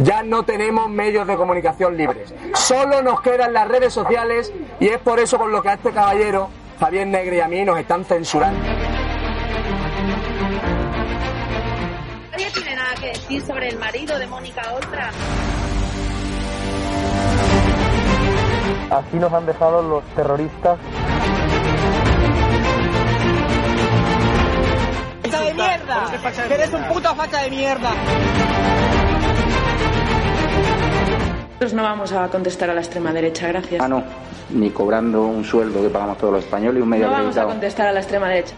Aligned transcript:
Ya 0.00 0.22
no 0.22 0.42
tenemos 0.44 0.88
medios 0.88 1.26
de 1.26 1.36
comunicación 1.36 1.96
libres. 1.96 2.34
Solo 2.54 3.02
nos 3.02 3.20
quedan 3.20 3.52
las 3.52 3.68
redes 3.68 3.92
sociales 3.92 4.52
y 4.80 4.88
es 4.88 4.98
por 4.98 5.20
eso 5.20 5.38
con 5.38 5.52
lo 5.52 5.62
que 5.62 5.68
a 5.70 5.74
este 5.74 5.92
caballero, 5.92 6.48
Javier 6.80 7.06
Negre 7.06 7.36
y 7.36 7.40
a 7.40 7.48
mí 7.48 7.64
nos 7.64 7.78
están 7.78 8.04
censurando. 8.04 8.60
¿Nadie 12.30 12.50
tiene 12.52 12.74
nada 12.74 12.94
que 13.00 13.06
decir 13.08 13.42
sobre 13.42 13.68
el 13.68 13.78
marido 13.78 14.18
de 14.18 14.26
Mónica 14.26 14.62
Oltra? 14.74 15.10
Así 18.90 19.16
nos 19.16 19.32
han 19.32 19.46
dejado 19.46 19.82
los 19.82 20.04
terroristas. 20.14 20.78
¡Facha 25.22 25.40
de 25.40 25.54
mierda! 25.54 26.10
¡Que 26.48 26.54
eres 26.54 26.72
un 26.72 26.84
puto 26.84 27.14
facha 27.14 27.42
de 27.42 27.50
mierda! 27.50 27.90
Nosotros 31.62 31.80
no 31.80 31.84
vamos 31.84 32.10
a 32.12 32.26
contestar 32.26 32.70
a 32.70 32.74
la 32.74 32.80
extrema 32.80 33.12
derecha, 33.12 33.46
gracias. 33.46 33.80
Ah, 33.80 33.86
no, 33.86 34.02
ni 34.50 34.70
cobrando 34.70 35.22
un 35.26 35.44
sueldo 35.44 35.80
que 35.80 35.90
pagamos 35.90 36.18
todos 36.18 36.32
los 36.32 36.44
españoles 36.44 36.80
y 36.80 36.82
un 36.82 36.88
medio 36.88 37.04
No 37.06 37.12
vamos 37.12 37.24
a 37.26 37.28
acreditado. 37.28 37.48
contestar 37.50 37.86
a 37.86 37.92
la 37.92 38.00
extrema 38.00 38.28
derecha. 38.30 38.54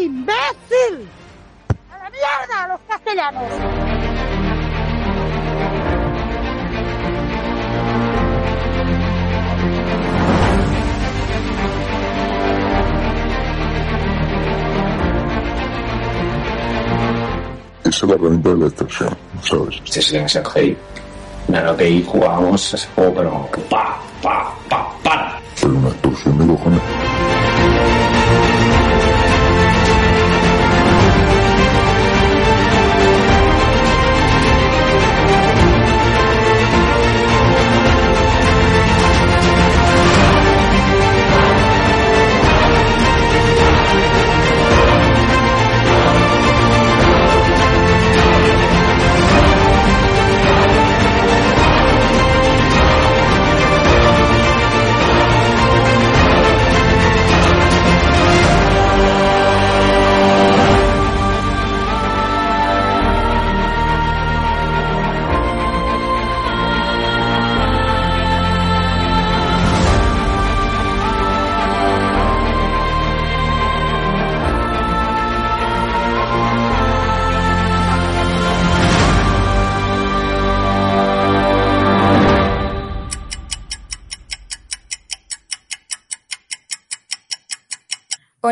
¡Imbécil! 0.00 1.08
¡A 1.90 1.98
la 1.98 2.10
mierda, 2.10 2.68
los 2.68 2.80
castellanos! 2.88 3.83
Esa 17.94 18.06
es 18.06 18.10
la 18.10 18.16
herramienta 18.16 18.48
de 18.48 18.56
la 18.56 18.66
extorsión, 18.66 19.16
¿sabes? 19.40 19.80
Este 19.84 20.00
es 20.00 20.34
el 20.34 20.44
GI. 20.44 20.76
Claro 21.46 21.76
que 21.76 21.84
ahí 21.84 22.04
jugábamos 22.04 22.74
ese 22.74 22.88
juego, 22.92 23.14
pero 23.14 23.48
pa, 23.70 24.00
pa, 24.20 24.52
pa, 24.68 24.92
para. 25.04 25.40
Fue 25.54 25.70
una 25.70 25.90
extorsión 25.90 26.38
de 26.38 26.46
cojones. 26.48 26.80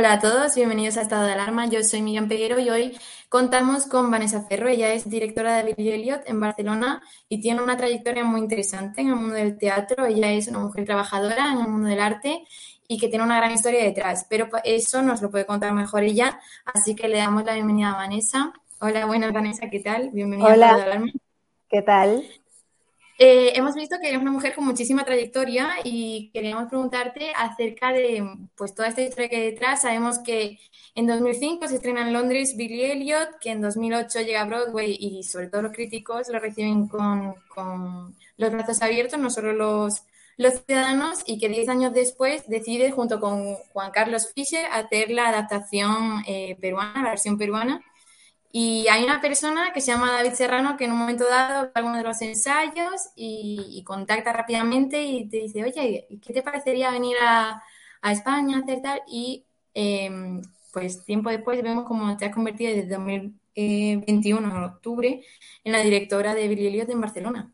Hola 0.03 0.15
a 0.15 0.19
todos, 0.19 0.57
bienvenidos 0.57 0.97
a 0.97 1.03
Estado 1.03 1.27
de 1.27 1.33
Alarma. 1.33 1.67
Yo 1.67 1.81
soy 1.85 2.03
Miriam 2.03 2.27
Peguero 2.27 2.59
y 2.59 2.69
hoy 2.69 2.99
contamos 3.29 3.87
con 3.87 4.11
Vanessa 4.11 4.43
Ferro. 4.49 4.67
Ella 4.67 4.93
es 4.93 5.09
directora 5.09 5.63
de 5.63 5.75
Billy 5.75 5.93
Elliot 5.93 6.23
en 6.27 6.41
Barcelona 6.41 7.01
y 7.29 7.41
tiene 7.41 7.63
una 7.63 7.77
trayectoria 7.77 8.25
muy 8.25 8.41
interesante 8.41 9.01
en 9.01 9.11
el 9.11 9.15
mundo 9.15 9.37
del 9.37 9.57
teatro. 9.57 10.05
Ella 10.07 10.33
es 10.33 10.49
una 10.49 10.59
mujer 10.59 10.87
trabajadora 10.87 11.53
en 11.53 11.61
el 11.61 11.69
mundo 11.69 11.87
del 11.87 12.01
arte 12.01 12.43
y 12.89 12.99
que 12.99 13.07
tiene 13.07 13.25
una 13.25 13.37
gran 13.37 13.53
historia 13.53 13.85
detrás, 13.85 14.27
pero 14.29 14.49
eso 14.65 15.03
nos 15.03 15.23
lo 15.23 15.31
puede 15.31 15.47
contar 15.47 15.73
mejor 15.73 16.03
ella. 16.03 16.41
Así 16.65 16.97
que 16.97 17.07
le 17.07 17.19
damos 17.19 17.45
la 17.45 17.55
bienvenida 17.55 17.93
a 17.93 17.95
Vanessa. 17.95 18.53
Hola, 18.81 19.07
buenas 19.07 19.33
Vanessa, 19.33 19.71
¿qué 19.71 19.79
tal? 19.79 20.11
Bienvenida 20.11 20.49
a. 20.49 20.55
Estado 20.55 20.77
de 20.79 20.83
Alarma. 20.83 21.13
¿Qué 21.71 21.83
tal? 21.83 22.25
Eh, 23.25 23.57
hemos 23.57 23.77
visto 23.77 24.01
que 24.01 24.09
eres 24.09 24.21
una 24.21 24.33
mujer 24.33 24.53
con 24.53 24.65
muchísima 24.65 25.05
trayectoria 25.05 25.75
y 25.85 26.33
queríamos 26.35 26.69
preguntarte 26.69 27.31
acerca 27.37 27.93
de 27.93 28.29
pues, 28.57 28.75
toda 28.75 28.89
esta 28.89 29.01
historia 29.03 29.29
que 29.29 29.37
hay 29.37 29.51
detrás. 29.53 29.83
Sabemos 29.83 30.19
que 30.19 30.59
en 30.97 31.07
2005 31.07 31.69
se 31.69 31.77
estrena 31.77 32.03
en 32.03 32.13
Londres 32.13 32.57
Billy 32.57 32.83
Elliot, 32.83 33.39
que 33.41 33.53
en 33.53 33.61
2008 33.61 34.23
llega 34.23 34.41
a 34.41 34.45
Broadway 34.47 34.97
y 34.99 35.23
sobre 35.23 35.47
todo 35.47 35.63
los 35.63 35.71
críticos 35.71 36.29
lo 36.31 36.41
reciben 36.41 36.89
con, 36.89 37.37
con 37.55 38.17
los 38.39 38.51
brazos 38.51 38.83
abiertos, 38.83 39.21
no 39.21 39.31
solo 39.31 39.53
los, 39.53 40.03
los 40.37 40.55
ciudadanos, 40.67 41.23
y 41.25 41.39
que 41.39 41.49
10 41.49 41.69
años 41.69 41.93
después 41.95 42.49
decide 42.49 42.91
junto 42.91 43.21
con 43.21 43.55
Juan 43.73 43.93
Carlos 43.93 44.33
Fischer 44.35 44.67
hacer 44.73 45.13
la 45.13 45.29
adaptación 45.29 46.25
eh, 46.27 46.57
peruana, 46.61 47.05
la 47.05 47.11
versión 47.11 47.39
peruana. 47.39 47.85
Y 48.55 48.87
hay 48.89 49.03
una 49.03 49.23
persona 49.23 49.73
que 49.73 49.81
se 49.81 49.93
llama 49.93 50.13
David 50.13 50.35
Serrano 50.35 50.77
que 50.77 50.85
en 50.85 50.93
un 50.93 50.99
momento 50.99 51.25
dado 51.27 51.65
ve 51.65 51.71
alguno 51.75 51.97
de 51.97 52.03
los 52.05 52.21
ensayos 52.21 53.09
y, 53.17 53.83
contacta 53.87 54.33
rápidamente 54.33 55.03
y 55.03 55.27
te 55.29 55.39
dice, 55.39 55.65
oye, 55.65 56.07
¿qué 56.23 56.33
te 56.35 56.43
parecería 56.43 56.91
venir 56.91 57.17
a, 57.23 57.63
España 58.05 58.59
a 58.59 58.61
hacer 58.61 58.83
tal? 58.83 59.01
Y 59.09 59.47
eh, 59.75 60.11
pues 60.73 61.03
tiempo 61.05 61.31
después 61.31 61.63
vemos 61.63 61.87
cómo 61.87 62.15
te 62.19 62.27
has 62.27 62.35
convertido 62.35 62.75
desde 62.75 62.91
2021, 62.91 64.57
en 64.57 64.65
octubre, 64.65 65.25
en 65.65 65.73
la 65.73 65.81
directora 65.81 66.35
de 66.35 66.49
Billy 66.49 66.67
Elliot 66.67 66.91
en 66.91 67.01
Barcelona. 67.01 67.53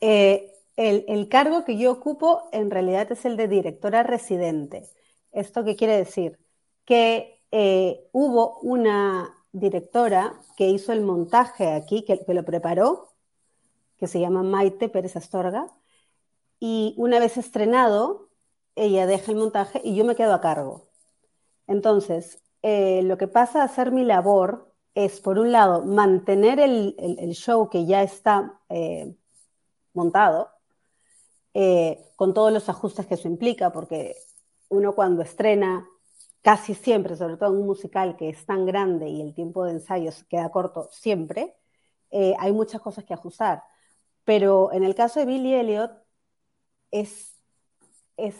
Eh, 0.00 0.52
el, 0.76 1.06
el 1.08 1.28
cargo 1.28 1.64
que 1.64 1.78
yo 1.78 1.92
ocupo 1.92 2.48
en 2.52 2.70
realidad 2.70 3.10
es 3.10 3.24
el 3.24 3.38
de 3.38 3.48
directora 3.48 4.02
residente. 4.02 4.86
¿Esto 5.32 5.64
qué 5.64 5.76
quiere 5.76 5.96
decir? 5.96 6.38
Que 6.84 7.40
eh, 7.52 8.06
hubo 8.12 8.58
una 8.60 9.39
directora 9.52 10.34
que 10.56 10.68
hizo 10.68 10.92
el 10.92 11.02
montaje 11.02 11.72
aquí, 11.72 12.04
que, 12.04 12.24
que 12.24 12.34
lo 12.34 12.44
preparó, 12.44 13.10
que 13.98 14.06
se 14.08 14.20
llama 14.20 14.42
Maite 14.42 14.88
Pérez 14.88 15.16
Astorga, 15.16 15.70
y 16.60 16.94
una 16.98 17.18
vez 17.18 17.36
estrenado, 17.36 18.28
ella 18.76 19.06
deja 19.06 19.32
el 19.32 19.38
montaje 19.38 19.80
y 19.84 19.96
yo 19.96 20.04
me 20.04 20.16
quedo 20.16 20.34
a 20.34 20.40
cargo. 20.40 20.88
Entonces, 21.66 22.42
eh, 22.62 23.02
lo 23.04 23.18
que 23.18 23.28
pasa 23.28 23.62
a 23.62 23.68
ser 23.68 23.92
mi 23.92 24.04
labor 24.04 24.72
es, 24.94 25.20
por 25.20 25.38
un 25.38 25.52
lado, 25.52 25.84
mantener 25.84 26.60
el, 26.60 26.96
el- 26.98 27.32
show 27.32 27.68
que 27.70 27.86
ya 27.86 28.02
está 28.02 28.60
eh, 28.68 29.14
montado, 29.94 30.50
eh, 31.54 31.98
con 32.16 32.34
todos 32.34 32.52
los 32.52 32.68
ajustes 32.68 33.06
que 33.06 33.14
eso 33.14 33.28
implica, 33.28 33.72
porque 33.72 34.16
uno 34.68 34.94
cuando 34.94 35.22
estrena, 35.22 35.86
casi 36.42 36.74
siempre, 36.74 37.16
sobre 37.16 37.36
todo 37.36 37.50
en 37.50 37.60
un 37.60 37.66
musical 37.66 38.16
que 38.16 38.28
es 38.30 38.44
tan 38.46 38.66
grande 38.66 39.08
y 39.08 39.20
el 39.22 39.34
tiempo 39.34 39.64
de 39.64 39.72
ensayo 39.72 40.12
se 40.12 40.26
queda 40.26 40.50
corto 40.50 40.88
siempre, 40.92 41.56
eh, 42.10 42.34
hay 42.38 42.52
muchas 42.52 42.80
cosas 42.80 43.04
que 43.04 43.14
ajustar. 43.14 43.62
Pero 44.24 44.72
en 44.72 44.84
el 44.84 44.94
caso 44.94 45.20
de 45.20 45.26
Billy 45.26 45.54
Elliot, 45.54 45.92
es, 46.90 47.34
es 48.16 48.36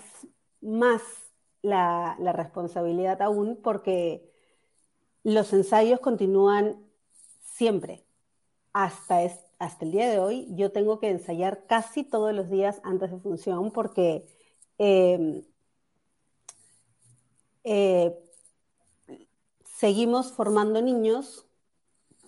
más 0.61 1.03
la, 1.63 2.17
la 2.21 2.33
responsabilidad 2.33 3.23
aún 3.23 3.61
porque 3.63 4.31
los 5.23 5.53
ensayos 5.53 6.01
continúan 6.01 6.85
siempre. 7.43 8.05
Hasta, 8.73 9.23
es- 9.25 9.41
hasta 9.59 9.85
el 9.85 9.93
día 9.93 10.09
de 10.11 10.19
hoy 10.21 10.49
yo 10.53 10.73
tengo 10.73 11.01
que 11.01 11.11
ensayar 11.11 11.67
casi 11.67 12.05
todos 12.05 12.35
los 12.35 12.51
días 12.51 12.81
antes 12.85 13.11
de 13.13 13.19
función 13.21 13.73
porque 13.73 14.27
eh, 14.79 15.45
eh, 17.65 18.17
seguimos 19.65 20.33
formando 20.33 20.83
niños 20.83 21.47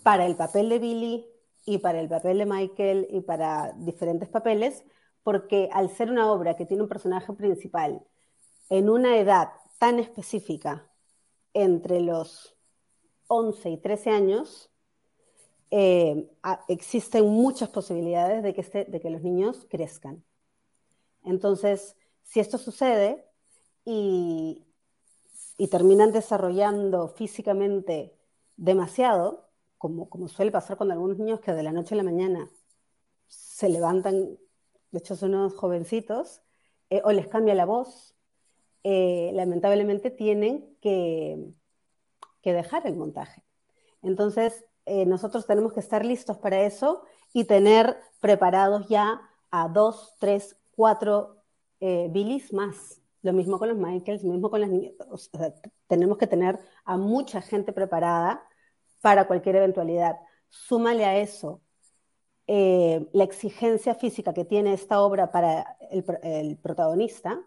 para 0.02 0.26
el 0.26 0.36
papel 0.36 0.68
de 0.68 0.78
Billy 0.78 1.26
y 1.64 1.78
para 1.78 2.00
el 2.00 2.08
papel 2.08 2.38
de 2.38 2.46
Michael 2.46 3.06
y 3.10 3.20
para 3.20 3.72
diferentes 3.76 4.28
papeles, 4.28 4.84
porque 5.22 5.68
al 5.72 5.90
ser 5.90 6.10
una 6.10 6.30
obra 6.32 6.56
que 6.56 6.66
tiene 6.66 6.82
un 6.82 6.88
personaje 6.88 7.32
principal 7.32 8.02
en 8.68 8.88
una 8.88 9.18
edad 9.18 9.50
tan 9.78 9.98
específica, 9.98 10.88
entre 11.54 12.00
los 12.00 12.56
11 13.26 13.70
y 13.70 13.76
13 13.78 14.10
años, 14.10 14.70
eh, 15.70 16.30
existen 16.68 17.26
muchas 17.28 17.70
posibilidades 17.70 18.44
este, 18.56 18.84
de 18.84 19.00
que 19.00 19.10
los 19.10 19.22
niños 19.22 19.66
crezcan. 19.70 20.24
Entonces, 21.24 21.96
si 22.22 22.40
esto 22.40 22.58
sucede 22.58 23.24
y, 23.84 24.64
y 25.56 25.68
terminan 25.68 26.12
desarrollando 26.12 27.08
físicamente 27.08 28.16
demasiado, 28.56 29.48
como, 29.78 30.08
como 30.08 30.28
suele 30.28 30.50
pasar 30.50 30.76
con 30.76 30.90
algunos 30.90 31.18
niños 31.18 31.40
que 31.40 31.52
de 31.52 31.62
la 31.62 31.72
noche 31.72 31.94
a 31.94 31.98
la 31.98 32.04
mañana 32.04 32.50
se 33.28 33.68
levantan, 33.68 34.38
de 34.90 34.98
hecho 34.98 35.16
son 35.16 35.34
unos 35.34 35.54
jovencitos, 35.54 36.42
eh, 36.90 37.00
o 37.04 37.12
les 37.12 37.26
cambia 37.28 37.54
la 37.54 37.64
voz, 37.64 38.14
eh, 38.84 39.30
lamentablemente 39.34 40.10
tienen 40.10 40.76
que, 40.80 41.52
que, 42.42 42.52
dejar 42.52 42.86
el 42.86 42.96
montaje. 42.96 43.42
Entonces, 44.02 44.64
eh, 44.84 45.06
nosotros 45.06 45.46
tenemos 45.46 45.72
que 45.72 45.80
estar 45.80 46.04
listos 46.04 46.38
para 46.38 46.62
eso 46.62 47.02
y 47.32 47.44
tener 47.44 47.96
preparados 48.20 48.88
ya 48.88 49.20
a 49.50 49.68
dos, 49.68 50.16
tres, 50.18 50.56
cuatro 50.74 51.38
bilis 51.80 52.52
más. 52.52 53.01
Lo 53.22 53.32
mismo 53.32 53.58
con 53.58 53.68
los 53.68 53.78
Michaels, 53.78 54.24
lo 54.24 54.32
mismo 54.32 54.50
con 54.50 54.60
las 54.60 54.70
niñas. 54.70 54.94
O 55.10 55.16
sea, 55.16 55.54
tenemos 55.86 56.18
que 56.18 56.26
tener 56.26 56.58
a 56.84 56.96
mucha 56.96 57.40
gente 57.40 57.72
preparada 57.72 58.46
para 59.00 59.26
cualquier 59.26 59.56
eventualidad. 59.56 60.16
Súmale 60.48 61.04
a 61.04 61.18
eso 61.18 61.62
eh, 62.46 63.08
la 63.12 63.24
exigencia 63.24 63.94
física 63.94 64.34
que 64.34 64.44
tiene 64.44 64.74
esta 64.74 65.00
obra 65.00 65.30
para 65.32 65.76
el, 65.90 66.58
protagonista. 66.58 67.40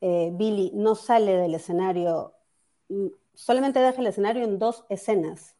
Eh, 0.00 0.30
Billy 0.34 0.72
no 0.74 0.94
sale 0.94 1.36
del 1.36 1.54
escenario, 1.54 2.34
mm, 2.88 3.08
solamente 3.34 3.80
deja 3.80 4.00
el 4.00 4.06
escenario 4.08 4.44
en 4.44 4.58
dos 4.58 4.84
escenas 4.88 5.56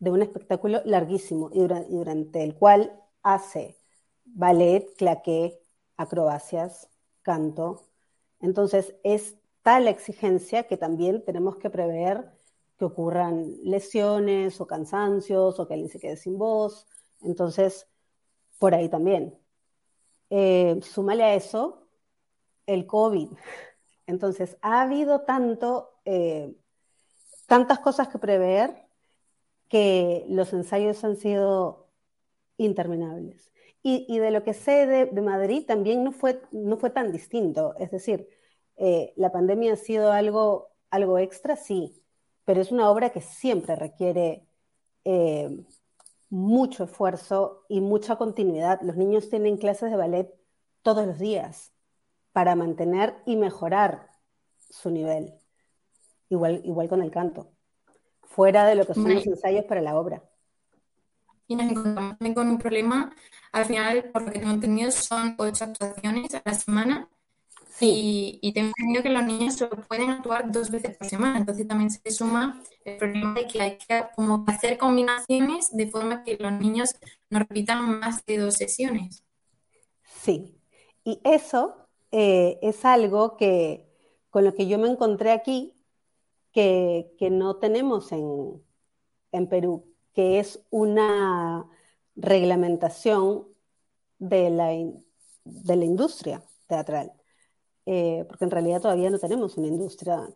de 0.00 0.10
un 0.10 0.22
espectáculo 0.22 0.82
larguísimo 0.84 1.50
y, 1.52 1.60
durante 1.60 2.42
el 2.44 2.54
cual 2.56 3.00
hace 3.22 3.78
ballet, 4.24 4.86
claqué, 4.96 5.60
acrobacias, 5.96 6.90
canto. 7.22 7.88
Entonces 8.40 8.94
es 9.04 9.36
tal 9.62 9.88
exigencia 9.88 10.64
que 10.64 10.76
también 10.76 11.24
tenemos 11.24 11.56
que 11.56 11.70
prever 11.70 12.30
que 12.78 12.84
ocurran 12.84 13.54
lesiones 13.62 14.60
o 14.60 14.66
cansancios 14.66 15.58
o 15.58 15.66
que 15.66 15.74
alguien 15.74 15.90
se 15.90 16.00
quede 16.00 16.16
sin 16.16 16.38
voz 16.38 16.86
entonces, 17.24 17.88
por 18.58 18.74
ahí 18.74 18.88
también. 18.88 19.36
Eh, 20.30 20.78
súmale 20.82 21.24
a 21.24 21.34
eso 21.34 21.88
el 22.66 22.86
COVID. 22.86 23.28
Entonces, 24.06 24.56
ha 24.60 24.82
habido 24.82 25.22
tanto, 25.22 25.94
eh, 26.04 26.54
tantas 27.46 27.78
cosas 27.80 28.08
que 28.08 28.18
prever 28.18 28.86
que 29.68 30.26
los 30.28 30.52
ensayos 30.52 31.02
han 31.04 31.16
sido 31.16 31.88
interminables. 32.58 33.50
Y, 33.86 34.18
de 34.18 34.30
lo 34.30 34.42
que 34.42 34.54
sé 34.54 34.86
de, 34.86 35.20
Madrid 35.20 35.66
también 35.66 36.04
no 36.04 36.10
fue, 36.10 36.40
no 36.52 36.78
fue 36.78 36.88
tan 36.88 37.12
distinto. 37.12 37.74
Es 37.78 37.90
decir, 37.90 38.28
eh, 38.76 39.12
la 39.16 39.30
pandemia 39.30 39.74
ha 39.74 39.76
sido 39.76 40.10
algo, 40.10 40.70
algo 40.88 41.18
extra, 41.18 41.54
sí, 41.54 42.02
pero 42.46 42.62
es 42.62 42.72
una 42.72 42.90
obra 42.90 43.10
que 43.10 43.20
siempre 43.20 43.76
requiere 43.76 44.46
mucho 46.30 46.84
esfuerzo 46.84 47.64
y 47.68 47.82
mucha 47.82 48.16
continuidad. 48.16 48.80
Los 48.80 48.96
niños 48.96 49.28
tienen 49.28 49.58
clases 49.58 49.90
de 49.90 49.96
ballet 49.96 50.34
todos 50.82 51.06
los 51.06 51.18
días 51.18 51.72
para 52.32 52.56
mantener 52.56 53.14
y 53.26 53.36
mejorar 53.36 54.08
su 54.70 54.90
nivel. 54.90 55.34
Igual, 56.28 56.62
igual 56.64 56.88
con 56.88 57.02
el 57.02 57.10
canto, 57.10 57.52
fuera 58.22 58.66
de 58.66 58.74
lo 58.74 58.86
que 58.86 58.94
son 58.94 59.14
los 59.14 59.26
ensayos 59.26 59.66
para 59.66 59.80
la 59.80 59.96
obra. 59.96 60.24
Y 61.46 61.56
nos 61.56 61.70
encontramos 61.70 62.16
con 62.34 62.48
un 62.48 62.58
problema. 62.58 63.14
Al 63.52 63.66
final, 63.66 64.10
por 64.12 64.22
lo 64.22 64.32
que 64.32 64.38
tengo 64.38 64.52
entendido, 64.52 64.90
son 64.90 65.34
ocho 65.38 65.64
actuaciones 65.64 66.34
a 66.34 66.42
la 66.44 66.54
semana. 66.54 67.08
Y, 67.80 68.52
tengo 68.54 68.68
entendido 68.68 69.02
que 69.02 69.10
los 69.10 69.24
niños 69.24 69.54
solo 69.54 69.76
pueden 69.88 70.10
actuar 70.10 70.50
dos 70.50 70.70
veces 70.70 70.96
por 70.96 71.08
semana, 71.08 71.38
entonces 71.38 71.66
también 71.66 71.90
se 71.90 72.08
suma 72.12 72.62
el 72.84 72.96
problema 72.98 73.34
de 73.34 73.46
que 73.48 73.60
hay 73.60 73.78
que 73.78 74.04
como 74.14 74.44
hacer 74.46 74.78
combinaciones 74.78 75.76
de 75.76 75.88
forma 75.88 76.22
que 76.22 76.36
los 76.38 76.52
niños 76.52 76.94
no 77.30 77.40
repitan 77.40 77.98
más 77.98 78.24
de 78.26 78.38
dos 78.38 78.54
sesiones. 78.54 79.24
Sí, 80.22 80.56
y 81.02 81.20
eso 81.24 81.88
eh, 82.12 82.58
es 82.62 82.84
algo 82.84 83.36
que 83.36 83.86
con 84.30 84.44
lo 84.44 84.54
que 84.54 84.66
yo 84.68 84.78
me 84.78 84.88
encontré 84.88 85.32
aquí 85.32 85.74
que, 86.52 87.10
no 87.30 87.56
tenemos 87.56 88.12
en, 88.12 88.62
en 89.32 89.48
Perú, 89.48 89.93
que 90.14 90.38
es 90.38 90.64
una 90.70 91.68
reglamentación 92.16 93.48
de 94.18 94.50
la, 94.50 94.68
de 95.44 95.76
la 95.76 95.84
industria 95.84 96.42
teatral. 96.66 97.12
Eh, 97.86 98.24
porque 98.28 98.44
en 98.44 98.50
realidad 98.50 98.80
todavía 98.80 99.10
no 99.10 99.18
tenemos 99.18 99.58
una 99.58 99.66
industria 99.66 100.26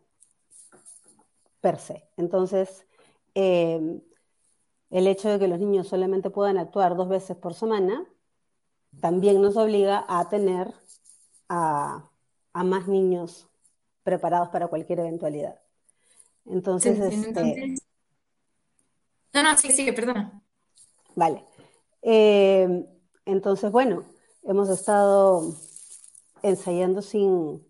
per 1.61 1.79
se. 1.79 2.05
Entonces, 2.17 2.87
em, 3.35 4.01
el 4.91 5.07
hecho 5.07 5.31
de 5.31 5.39
que 5.39 5.49
los 5.49 5.59
niños 5.59 5.89
solamente 5.89 6.31
puedan 6.31 6.59
actuar 6.59 6.97
dos 6.97 7.09
veces 7.09 7.37
por 7.37 7.55
semana 7.55 8.07
también 9.01 9.41
nos 9.41 9.57
obliga 9.57 10.05
a 10.09 10.29
tener 10.29 10.73
a, 11.49 12.11
más 12.53 12.89
niños 12.89 13.49
preparados 14.03 14.49
para 14.49 14.69
cualquier 14.69 15.01
eventualidad. 15.01 15.61
Entonces, 16.47 16.99
este... 16.99 17.77
No, 19.35 19.43
no, 19.43 19.57
sí, 19.57 19.71
sí, 19.71 19.91
perdona. 19.93 20.43
Vale. 21.15 21.45
Em, 22.03 22.87
entonces, 23.25 23.71
bueno, 23.71 24.05
hemos 24.45 24.69
estado 24.71 25.55
ensayando 26.43 27.03
sin, 27.03 27.67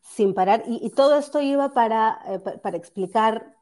sin 0.00 0.34
parar. 0.34 0.64
Y, 0.66 0.90
todo 0.90 1.16
esto 1.18 1.40
iba 1.40 1.72
para, 1.72 2.20
eh, 2.26 2.38
para 2.38 2.76
explicar 2.76 3.56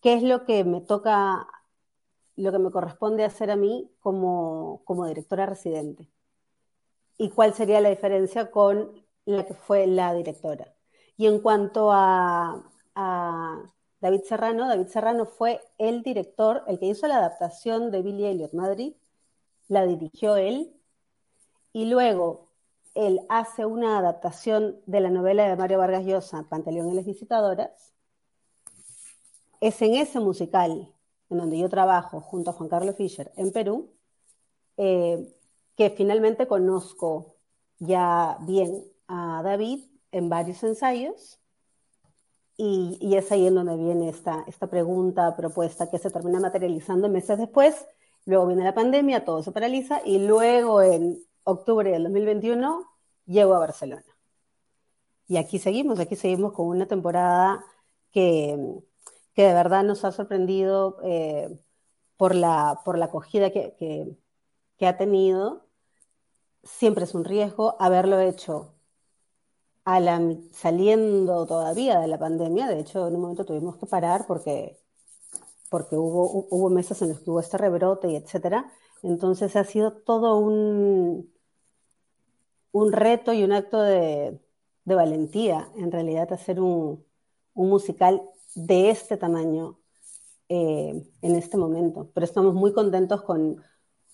qué 0.00 0.14
es 0.14 0.22
lo 0.22 0.44
que 0.44 0.64
me 0.64 0.80
toca, 0.80 1.46
lo 2.36 2.52
que 2.52 2.58
me 2.58 2.70
corresponde 2.70 3.24
hacer 3.24 3.50
a 3.50 3.56
mí 3.56 3.90
como, 4.00 4.82
como 4.84 5.06
directora 5.06 5.46
residente. 5.46 6.08
Y 7.18 7.30
cuál 7.30 7.54
sería 7.54 7.80
la 7.80 7.90
diferencia 7.90 8.50
con 8.50 9.04
la 9.24 9.46
que 9.46 9.54
fue 9.54 9.86
la 9.86 10.14
directora. 10.14 10.74
Y 11.16 11.26
en 11.26 11.40
cuanto 11.40 11.92
a, 11.92 12.62
a 12.94 13.73
David 14.04 14.24
Serrano, 14.24 14.68
David 14.68 14.88
Serrano 14.88 15.24
fue 15.24 15.62
el 15.78 16.02
director, 16.02 16.62
el 16.66 16.78
que 16.78 16.84
hizo 16.84 17.06
la 17.06 17.16
adaptación 17.16 17.90
de 17.90 18.02
Billy 18.02 18.26
Elliot 18.26 18.52
Madrid, 18.52 18.92
la 19.68 19.86
dirigió 19.86 20.36
él, 20.36 20.76
y 21.72 21.86
luego 21.86 22.50
él 22.94 23.20
hace 23.30 23.64
una 23.64 23.96
adaptación 23.96 24.78
de 24.84 25.00
la 25.00 25.08
novela 25.08 25.48
de 25.48 25.56
Mario 25.56 25.78
Vargas 25.78 26.04
Llosa, 26.04 26.44
Pantaleón 26.50 26.90
y 26.90 26.96
las 26.96 27.06
visitadoras. 27.06 27.94
Es 29.62 29.80
en 29.80 29.94
ese 29.94 30.20
musical 30.20 30.92
en 31.30 31.38
donde 31.38 31.56
yo 31.56 31.70
trabajo 31.70 32.20
junto 32.20 32.50
a 32.50 32.52
Juan 32.52 32.68
Carlos 32.68 32.96
Fischer 32.96 33.32
en 33.38 33.52
Perú, 33.52 33.90
eh, 34.76 35.34
que 35.78 35.88
finalmente 35.88 36.46
conozco 36.46 37.36
ya 37.78 38.36
bien 38.42 38.84
a 39.08 39.40
David 39.42 39.82
en 40.12 40.28
varios 40.28 40.62
ensayos 40.62 41.40
y, 42.56 43.16
es 43.16 43.32
ahí 43.32 43.46
en 43.46 43.54
donde 43.54 43.76
viene 43.76 44.08
esta, 44.08 44.44
esta 44.46 44.68
pregunta, 44.68 45.36
propuesta 45.36 45.90
que 45.90 45.98
se 45.98 46.10
termina 46.10 46.40
materializando 46.40 47.08
meses 47.08 47.38
después. 47.38 47.86
Luego 48.26 48.46
viene 48.46 48.64
la 48.64 48.74
pandemia, 48.74 49.24
todo 49.24 49.42
se 49.42 49.52
paraliza 49.52 50.00
y 50.04 50.26
luego 50.26 50.82
en 50.82 51.18
octubre 51.44 51.90
del 51.90 52.04
2021 52.04 52.86
llego 53.26 53.54
a 53.54 53.58
Barcelona. 53.58 54.04
Y 55.26 55.36
aquí 55.36 55.58
seguimos, 55.58 56.00
aquí 56.00 56.16
seguimos 56.16 56.52
con 56.52 56.66
una 56.68 56.86
temporada 56.86 57.64
que, 58.12 58.58
que 59.34 59.42
de 59.42 59.54
verdad 59.54 59.82
nos 59.84 60.04
ha 60.04 60.12
sorprendido 60.12 60.98
eh, 61.02 61.58
por, 62.16 62.34
la, 62.34 62.80
por 62.84 62.98
la 62.98 63.06
acogida 63.06 63.50
que, 63.50 63.74
que, 64.78 64.86
ha 64.86 64.96
tenido. 64.96 65.66
Siempre 66.62 67.04
es 67.04 67.14
un 67.14 67.24
riesgo 67.24 67.76
haberlo 67.80 68.18
hecho 68.20 68.73
saliendo 70.52 71.46
todavía 71.46 72.00
de 72.00 72.08
la 72.08 72.18
pandemia. 72.18 72.68
De 72.68 72.80
hecho, 72.80 73.06
en 73.06 73.16
un 73.16 73.22
momento 73.22 73.44
tuvimos 73.44 73.76
que 73.76 73.86
parar 73.86 74.26
porque, 74.26 74.78
porque 75.70 75.96
hubo, 75.96 76.46
hubo 76.50 76.70
meses 76.70 77.02
en 77.02 77.10
los 77.10 77.20
que 77.20 77.30
hubo 77.30 77.40
este 77.40 77.58
rebrote 77.58 78.08
y 78.10 78.16
etcétera. 78.16 78.70
Entonces 79.02 79.56
ha 79.56 79.64
sido 79.64 79.92
todo 79.92 80.38
un, 80.38 81.30
un 82.74 82.92
reto 82.92 83.32
y 83.32 83.44
un 83.44 83.52
acto 83.52 83.80
de, 83.80 84.40
valentía, 84.84 85.70
en 85.76 85.92
realidad, 85.92 86.32
hacer 86.32 86.60
un, 86.60 87.04
musical 87.54 88.20
de 88.56 88.90
este 88.90 89.16
tamaño 89.16 89.78
eh, 90.48 91.08
en 91.22 91.36
este 91.36 91.56
momento. 91.56 92.10
Pero 92.12 92.24
estamos 92.24 92.54
muy 92.54 92.72
contentos 92.72 93.22
con, 93.22 93.62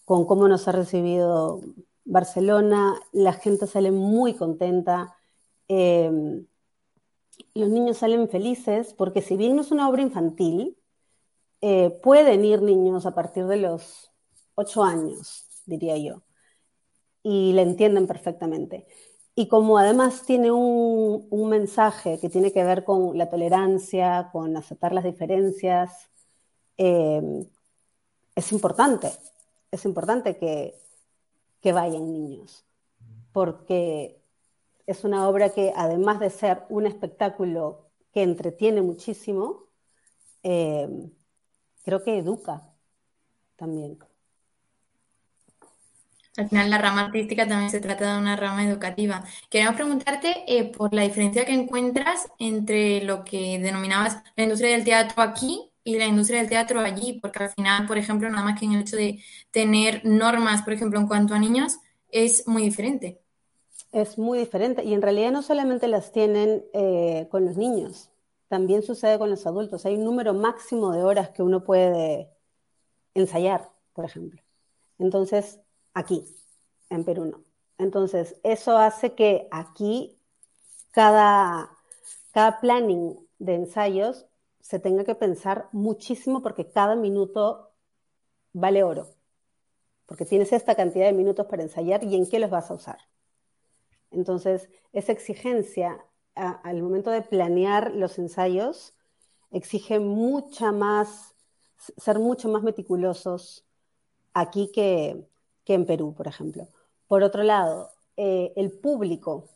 cómo 0.04 0.46
nos 0.46 0.68
ha 0.68 0.72
recibido 0.72 1.60
Barcelona, 2.04 3.00
la 3.12 3.32
gente 3.32 3.66
sale 3.66 3.92
muy 3.92 4.34
contenta, 4.34 5.16
em, 5.70 6.46
los 7.54 7.68
niños 7.68 7.98
salen 7.98 8.28
felices, 8.28 8.92
porque 8.92 9.22
si 9.22 9.36
bien 9.36 9.54
no 9.54 9.62
es 9.62 9.70
una 9.70 9.88
obra 9.88 10.02
infantil, 10.02 10.76
eh, 11.60 11.90
pueden 12.02 12.44
ir 12.44 12.62
niños 12.62 13.06
a 13.06 13.14
partir 13.14 13.46
de 13.46 13.58
los 13.58 14.10
ocho 14.56 14.82
años, 14.82 15.46
diría 15.66 15.96
yo, 15.96 16.22
y 17.22 17.52
le 17.52 17.62
entienden 17.62 18.06
perfectamente. 18.08 18.86
Y 19.36 19.48
como 19.48 19.78
además 19.78 20.24
tiene 20.26 20.50
un, 20.50 21.28
mensaje 21.48 22.18
que 22.20 22.28
tiene 22.28 22.52
que 22.52 22.64
ver 22.64 22.84
con 22.84 23.16
la 23.16 23.30
tolerancia, 23.30 24.30
con 24.32 24.56
aceptar 24.56 24.92
las 24.92 25.04
diferencias, 25.04 26.10
eh, 26.78 27.46
es 28.34 28.52
importante, 28.52 29.12
es 29.70 29.84
importante 29.84 30.36
que, 30.36 30.74
que 31.60 31.72
vayan 31.72 32.12
niños, 32.12 32.64
porque 33.32 34.19
es 34.90 35.04
una 35.04 35.28
obra 35.28 35.50
que 35.50 35.72
además 35.76 36.18
de 36.18 36.30
ser 36.30 36.64
un 36.68 36.86
espectáculo 36.86 37.90
que 38.12 38.22
entretiene 38.22 38.82
muchísimo, 38.82 39.68
eh, 40.42 40.88
creo 41.84 42.02
que 42.02 42.18
educa 42.18 42.62
también. 43.56 43.98
Al 46.36 46.48
final 46.48 46.70
la 46.70 46.78
rama 46.78 47.02
artística 47.02 47.46
también 47.46 47.70
se 47.70 47.80
trata 47.80 48.14
de 48.14 48.18
una 48.18 48.34
rama 48.34 48.64
educativa. 48.64 49.22
Queríamos 49.48 49.76
preguntarte 49.76 50.44
eh, 50.46 50.64
por 50.64 50.92
la 50.92 51.02
diferencia 51.02 51.44
que 51.44 51.52
encuentras 51.52 52.28
entre 52.38 53.04
lo 53.04 53.24
que 53.24 53.58
denominabas 53.58 54.22
la 54.36 54.44
industria 54.44 54.72
del 54.72 54.84
teatro 54.84 55.22
aquí 55.22 55.70
y 55.84 55.98
la 55.98 56.06
industria 56.06 56.40
del 56.40 56.48
teatro 56.48 56.80
allí, 56.80 57.18
porque 57.20 57.44
al 57.44 57.50
final, 57.50 57.86
por 57.86 57.98
ejemplo, 57.98 58.28
nada 58.28 58.44
más 58.44 58.58
que 58.58 58.64
en 58.66 58.72
el 58.72 58.80
hecho 58.82 58.96
de 58.96 59.22
tener 59.50 60.04
normas, 60.04 60.62
por 60.62 60.72
ejemplo, 60.72 60.98
en 60.98 61.06
cuanto 61.06 61.34
a 61.34 61.38
niños, 61.38 61.78
es 62.10 62.46
muy 62.48 62.62
diferente. 62.62 63.20
Es 63.92 64.18
muy 64.18 64.38
diferente 64.38 64.84
y 64.84 64.94
en 64.94 65.02
realidad 65.02 65.32
no 65.32 65.42
solamente 65.42 65.88
las 65.88 66.12
tienen 66.12 66.64
eh, 66.72 67.26
con 67.30 67.44
los 67.44 67.56
niños, 67.56 68.10
también 68.48 68.82
sucede 68.82 69.18
con 69.18 69.30
los 69.30 69.46
adultos. 69.46 69.86
Hay 69.86 69.96
un 69.96 70.04
número 70.04 70.34
máximo 70.34 70.92
de 70.92 71.02
horas 71.02 71.30
que 71.30 71.42
uno 71.42 71.64
puede 71.64 72.30
ensayar, 73.14 73.70
por 73.94 74.04
ejemplo. 74.04 74.42
Entonces, 74.98 75.60
aquí, 75.94 76.24
en 76.90 77.04
Perú 77.04 77.26
no. 77.26 77.44
Entonces, 77.78 78.36
eso 78.44 78.78
hace 78.78 79.14
que 79.14 79.48
aquí 79.50 80.18
cada, 80.92 81.70
cada 82.32 82.60
planning 82.60 83.18
de 83.38 83.54
ensayos 83.54 84.26
se 84.60 84.78
tenga 84.78 85.04
que 85.04 85.14
pensar 85.14 85.68
muchísimo 85.72 86.42
porque 86.42 86.70
cada 86.70 86.96
minuto 86.96 87.72
vale 88.52 88.84
oro. 88.84 89.08
Porque 90.06 90.26
tienes 90.26 90.52
esta 90.52 90.74
cantidad 90.74 91.06
de 91.06 91.12
minutos 91.12 91.46
para 91.46 91.62
ensayar 91.62 92.04
y 92.04 92.16
en 92.16 92.28
qué 92.28 92.38
los 92.38 92.50
vas 92.50 92.70
a 92.70 92.74
usar. 92.74 93.09
Entonces, 94.10 94.68
esa 94.92 95.12
exigencia 95.12 96.04
al 96.34 96.82
momento 96.82 97.10
de 97.10 97.22
planear 97.22 97.92
los 97.94 98.18
ensayos 98.18 98.94
exige 99.50 99.98
mucha 99.98 100.72
más, 100.72 101.34
ser 101.96 102.18
mucho 102.18 102.48
más 102.48 102.62
meticulosos 102.62 103.64
aquí 104.32 104.70
que, 104.72 105.26
en 105.66 105.86
Perú, 105.86 106.14
por 106.16 106.26
ejemplo. 106.26 106.66
Por 107.06 107.22
otro 107.22 107.44
lado, 107.44 107.90
eh, 108.16 108.52
el 108.56 108.72
público 108.72 109.48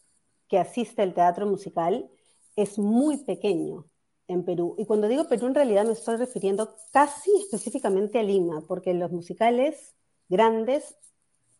que 0.48 0.58
asiste 0.58 1.02
al 1.02 1.14
teatro 1.14 1.46
musical 1.46 2.08
es 2.54 2.78
muy 2.78 3.16
pequeño 3.16 3.86
en 4.28 4.44
Perú. 4.44 4.74
Y 4.78 4.86
cuando 4.86 5.08
digo 5.08 5.28
Perú, 5.28 5.48
en 5.48 5.54
realidad 5.54 5.84
me 5.84 5.92
estoy 5.92 6.16
refiriendo 6.16 6.76
casi 6.92 7.30
específicamente 7.36 8.18
a 8.18 8.22
Lima, 8.22 8.62
porque 8.66 8.94
los 8.94 9.10
musicales 9.10 9.94
grandes 10.28 10.96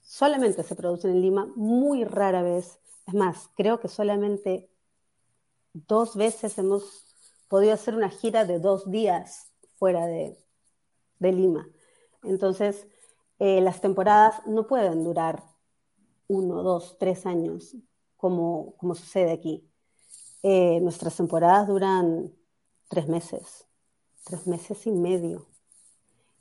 solamente 0.03 0.63
se 0.63 0.77
producen 0.77 1.13
en 1.13 1.23
Lima, 1.23 1.53
muy 1.57 2.05
rara 2.05 2.43
vez. 2.43 2.79
Es 3.07 3.15
más, 3.15 3.51
creo 3.57 3.81
que 3.81 3.89
solamente 3.89 4.71
dos 5.73 6.17
veces 6.17 6.57
hemos 6.59 7.05
podido 7.49 7.75
hacer 7.75 7.95
una 7.95 8.11
gira 8.11 8.45
de 8.45 8.59
dos 8.59 8.91
días 8.91 9.53
fuera 9.77 10.07
de, 10.07 10.37
Lima. 11.21 11.67
Entonces, 12.23 12.87
eh, 13.39 13.61
las 13.63 13.81
temporadas 13.81 14.47
no 14.47 14.67
pueden 14.67 15.05
durar 15.05 15.43
uno, 16.29 16.63
dos, 16.63 16.97
tres 16.99 17.25
años, 17.25 17.77
como, 18.17 18.77
como 18.77 18.95
sucede 18.95 19.33
aquí. 19.33 19.67
Eh, 20.43 20.81
nuestras 20.81 21.17
temporadas 21.17 21.69
duran 21.69 22.31
tres 22.89 23.09
meses, 23.09 23.67
tres 24.25 24.47
meses 24.47 24.87
y 24.87 24.93
medio. 24.93 25.47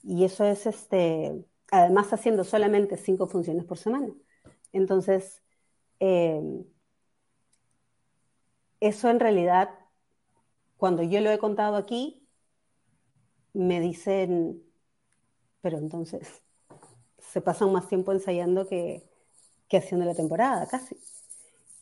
Y 0.03 0.25
eso 0.25 0.43
es, 0.43 0.65
este, 0.65 1.45
además 1.71 2.11
haciendo 2.11 2.43
solamente 2.43 2.97
cinco 2.97 3.27
funciones 3.27 3.63
por 3.63 3.77
semana. 3.77 4.13
Entonces, 4.73 5.42
eh, 6.05 6.65
eso 8.81 9.09
en 9.09 9.21
realidad, 9.21 9.69
cuando 10.75 11.01
yo 11.01 11.21
lo 11.21 11.31
he 11.31 11.37
contado 11.39 11.77
aquí, 11.77 12.27
me 13.53 13.79
dicen, 13.79 14.61
pero 15.61 15.77
entonces 15.77 16.41
se 17.19 17.39
pasan 17.39 17.71
más 17.71 17.87
tiempo 17.87 18.11
ensayando 18.11 18.67
que, 18.67 19.07
haciendo 19.71 20.05
la 20.05 20.13
temporada, 20.13 20.67
casi. 20.67 20.97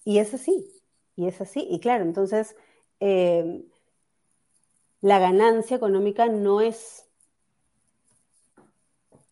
Y 0.06 0.20
es 0.20 0.36
así, 0.36 0.72
y 1.16 1.28
es 1.28 1.42
así. 1.42 1.68
Y 1.68 1.80
claro, 1.80 2.04
entonces 2.04 2.56
eh, 3.00 3.66
la 5.01 5.18
ganancia 5.18 5.78
económica 5.78 6.28
no 6.28 6.62
es, 6.62 7.08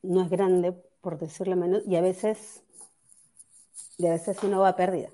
no 0.02 0.24
es 0.24 0.32
grande, 0.32 0.72
por 1.02 1.20
decirlo 1.20 1.56
menos, 1.56 1.84
y 1.86 1.96
a 1.96 2.02
veces, 2.02 2.64
y 4.00 4.08
a 4.08 4.14
veces 4.14 4.40
uno 4.44 4.62
va 4.62 4.70
a 4.70 4.78
pérdida. 4.78 5.12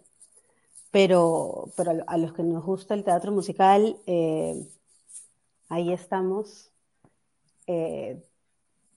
Pero, 0.91 1.71
pero 1.77 1.91
a 2.07 2.17
los 2.17 2.33
que 2.33 2.43
nos 2.43 2.63
gusta 2.65 2.93
el 2.95 3.03
teatro 3.05 3.31
musical, 3.31 3.97
eh, 4.07 4.67
ahí 5.69 5.91
estamos 5.93 6.71
eh, 7.67 8.23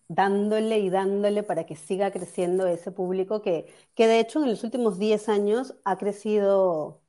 dándole 0.09 0.78
y 0.80 0.90
dándole 0.90 1.42
para 1.45 1.66
que 1.66 1.76
siga 1.76 2.12
creciendo 2.12 2.66
ese 2.68 2.92
público 2.92 3.42
que, 3.42 3.66
que 3.97 4.09
de 4.09 4.21
hecho 4.21 4.42
en 4.45 4.50
los 4.50 4.64
últimos 4.64 4.99
10 4.99 5.28
años 5.28 5.76
ha 5.85 5.99
crecido 5.99 7.00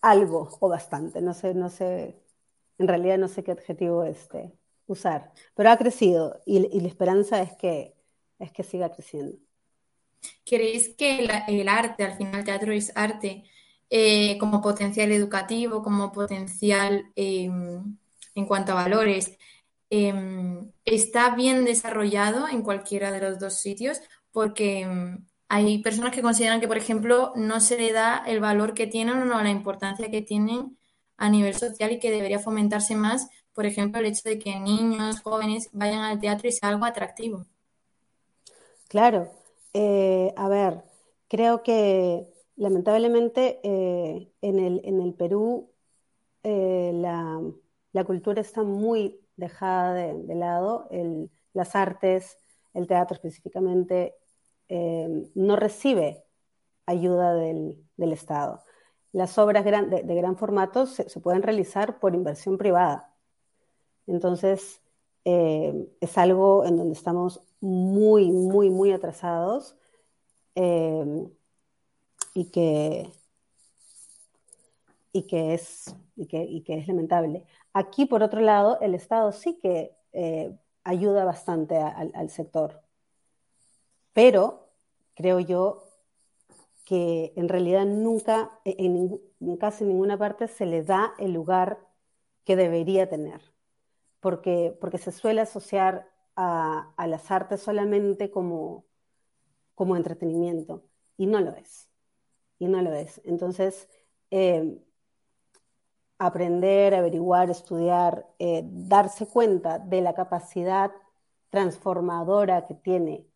algo 0.00 0.48
o 0.60 0.68
bastante, 0.68 1.20
no 1.22 1.34
sé, 1.34 1.54
no 1.54 1.68
sé, 1.70 2.16
en 2.78 2.88
realidad 2.88 3.18
no 3.18 3.28
sé 3.28 3.44
qué 3.44 3.52
adjetivo 3.52 4.04
este, 4.04 4.52
usar, 4.86 5.32
pero 5.54 5.70
ha 5.70 5.76
crecido 5.78 6.40
y, 6.46 6.66
y 6.76 6.80
la 6.80 6.88
esperanza 6.88 7.40
es 7.42 7.52
que, 7.56 7.94
es 8.42 8.52
que 8.52 8.62
siga 8.62 8.90
creciendo. 8.90 9.38
¿Creéis 10.44 10.90
que 10.96 11.28
el 11.48 11.68
arte, 11.68 12.04
al 12.04 12.16
final 12.16 12.40
el 12.40 12.44
teatro 12.44 12.72
es 12.72 12.92
arte, 12.94 13.44
eh, 13.90 14.38
como 14.38 14.60
potencial 14.62 15.12
educativo, 15.12 15.82
como 15.82 16.12
potencial 16.12 17.10
em, 17.16 17.96
en 18.34 18.46
cuanto 18.46 18.72
a 18.72 18.76
valores, 18.76 19.38
em, 19.90 20.70
está 20.84 21.34
bien 21.34 21.64
desarrollado 21.64 22.48
en 22.48 22.62
cualquiera 22.62 23.12
de 23.12 23.20
los 23.20 23.38
dos 23.38 23.54
sitios? 23.54 24.00
Porque 24.32 24.80
em, 24.82 25.24
hay 25.48 25.82
personas 25.82 26.12
que 26.14 26.22
consideran 26.22 26.60
que, 26.60 26.68
por 26.68 26.78
ejemplo, 26.78 27.32
no 27.36 27.60
se 27.60 27.76
le 27.78 27.92
da 27.92 28.22
el 28.26 28.40
valor 28.40 28.74
que 28.74 28.86
tienen 28.86 29.18
o 29.18 29.24
no 29.24 29.42
la 29.42 29.50
importancia 29.50 30.10
que 30.10 30.22
tienen 30.22 30.78
a 31.16 31.28
nivel 31.28 31.54
social 31.54 31.92
y 31.92 32.00
que 32.00 32.10
debería 32.10 32.38
fomentarse 32.38 32.96
más, 32.96 33.28
por 33.52 33.66
ejemplo, 33.66 34.00
el 34.00 34.06
hecho 34.06 34.28
de 34.28 34.38
que 34.38 34.58
niños, 34.58 35.20
jóvenes 35.20 35.68
vayan 35.72 36.00
al 36.00 36.20
teatro 36.20 36.48
y 36.48 36.52
sea 36.52 36.70
algo 36.70 36.84
atractivo. 36.86 37.46
Claro, 38.92 39.30
eh, 39.72 40.34
a 40.36 40.48
ver, 40.50 40.82
creo 41.26 41.62
que 41.62 42.28
lamentablemente 42.56 43.58
eh, 43.62 44.30
en, 44.42 44.58
el, 44.58 45.14
Perú 45.14 45.70
eh, 46.42 46.90
la, 46.94 48.04
cultura 48.04 48.42
está 48.42 48.62
muy 48.64 49.18
dejada 49.36 49.94
de, 49.94 50.34
lado, 50.34 50.90
las 51.54 51.74
artes, 51.74 52.36
el 52.74 52.86
teatro 52.86 53.14
específicamente, 53.14 54.14
no 54.68 55.56
recibe 55.56 56.26
ayuda 56.84 57.34
del, 57.34 57.78
Estado. 57.96 58.62
Las 59.12 59.38
obras 59.38 59.64
de, 59.64 60.14
gran 60.14 60.36
formato 60.36 60.84
se, 60.84 61.04
pueden 61.20 61.42
realizar 61.42 61.98
por 61.98 62.14
inversión 62.14 62.58
privada. 62.58 63.14
Entonces, 64.06 64.81
es 65.24 66.18
algo 66.18 66.64
en 66.64 66.76
donde 66.76 66.94
estamos 66.94 67.42
muy, 67.60 68.30
muy, 68.32 68.70
muy 68.70 68.92
atrasados 68.92 69.76
eh, 70.54 71.28
y, 72.34 72.46
que, 72.46 73.10
y, 75.12 75.22
que 75.22 75.54
es, 75.54 75.94
y, 76.16 76.26
que, 76.26 76.74
es 76.74 76.88
lamentable. 76.88 77.46
Aquí, 77.72 78.06
por 78.06 78.22
otro 78.22 78.40
lado, 78.40 78.78
el 78.80 78.94
Estado 78.94 79.32
sí 79.32 79.58
que 79.62 79.94
eh, 80.12 80.56
ayuda 80.84 81.24
bastante 81.24 81.76
al 81.78 82.30
sector, 82.30 82.82
pero 84.12 84.68
creo 85.14 85.40
yo 85.40 85.84
que 86.84 87.32
en 87.36 87.48
realidad 87.48 87.86
nunca, 87.86 88.58
en, 88.64 89.20
casi 89.58 89.84
ninguna 89.84 90.18
parte, 90.18 90.48
se 90.48 90.66
le 90.66 90.82
da 90.82 91.14
el 91.18 91.32
lugar 91.32 91.78
que 92.44 92.56
debería 92.56 93.08
tener, 93.08 93.40
porque, 94.22 94.78
porque 94.80 94.98
se 94.98 95.10
suele 95.10 95.40
asociar 95.42 96.08
a, 96.36 96.94
las 97.08 97.30
artes 97.32 97.60
solamente 97.60 98.30
como, 98.30 98.86
como 99.74 99.96
entretenimiento, 99.96 100.84
y 101.16 101.26
no 101.26 101.40
lo 101.40 101.54
es, 101.56 101.88
y 102.60 102.68
no 102.68 102.80
lo 102.82 102.94
es. 102.94 103.20
Entonces, 103.24 103.88
eh, 104.30 104.80
aprender, 106.18 106.94
averiguar, 106.94 107.50
estudiar, 107.50 108.28
eh, 108.38 108.62
darse 108.64 109.26
cuenta 109.26 109.80
de 109.80 110.00
la 110.00 110.14
capacidad 110.14 110.92
transformadora 111.50 112.64
que 112.66 112.74
tiene 112.74 113.26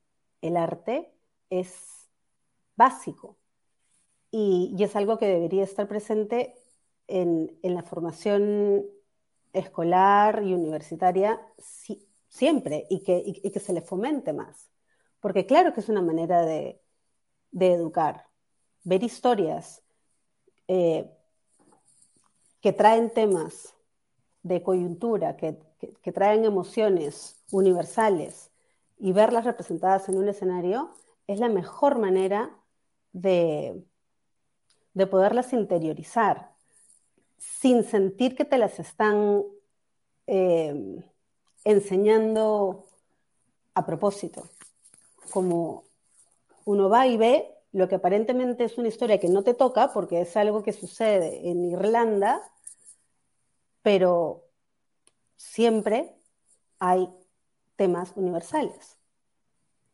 el 0.40 0.57
arte 0.57 1.12
es 1.50 2.09
básico. 2.76 3.37
Y, 4.31 4.73
y 4.78 4.85
es 4.85 4.95
algo 4.95 5.19
que 5.19 5.26
debería 5.26 5.64
estar 5.64 5.88
presente 5.88 6.55
en, 7.09 7.59
en 7.62 7.75
la 7.75 7.83
formación 7.83 8.87
escolar 9.58 10.42
y 10.44 10.54
universitaria 10.54 11.40
si, 11.58 12.08
siempre 12.28 12.86
y 12.90 13.02
que, 13.02 13.16
y, 13.18 13.40
y 13.42 13.50
que, 13.50 13.60
se 13.60 13.72
le 13.72 13.82
fomente 13.82 14.32
más. 14.32 14.70
Porque 15.20 15.46
claro 15.46 15.72
que 15.72 15.80
es 15.80 15.88
una 15.88 16.02
manera 16.02 16.42
de, 16.42 16.80
de 17.50 17.72
educar. 17.72 18.26
Ver 18.84 19.02
historias 19.02 19.82
eh, 20.68 21.10
que 22.60 22.72
traen 22.72 23.10
temas 23.12 23.75
de 24.42 24.62
coyuntura, 24.62 25.36
que, 25.36 25.58
que, 25.78 25.92
que 25.94 26.12
traen 26.12 26.44
emociones 26.44 27.42
universales 27.50 28.50
y 28.98 29.12
verlas 29.12 29.44
representadas 29.44 30.08
en 30.08 30.18
un 30.18 30.28
escenario 30.28 30.94
es 31.26 31.40
la 31.40 31.48
mejor 31.48 31.98
manera 31.98 32.50
de, 33.12 33.82
de 34.94 35.06
poderlas 35.06 35.52
interiorizar 35.52 36.55
sin 37.38 37.85
sentir 37.85 38.37
que 38.37 38.45
te 38.45 38.59
las 38.59 38.78
están 38.78 39.43
eh, 40.26 41.02
enseñando 41.64 42.87
a 43.75 43.85
propósito. 43.85 44.49
Como 45.31 45.85
uno 46.64 46.88
va 46.88 47.07
y 47.07 47.16
ve 47.16 47.52
lo 47.73 47.88
que 47.88 47.97
aparentemente 47.97 48.64
es 48.64 48.78
una 48.78 48.88
historia 48.88 49.21
que 49.21 49.28
no 49.28 49.43
te 49.43 49.52
toca, 49.52 49.93
porque 49.93 50.23
es 50.23 50.37
algo 50.37 50.62
que 50.62 50.73
sucede 50.73 51.50
en 51.50 51.64
Irlanda, 51.64 52.40
pero 53.83 54.49
siempre 55.37 56.16
hay 56.78 57.09
temas 57.76 58.12
universales 58.16 58.97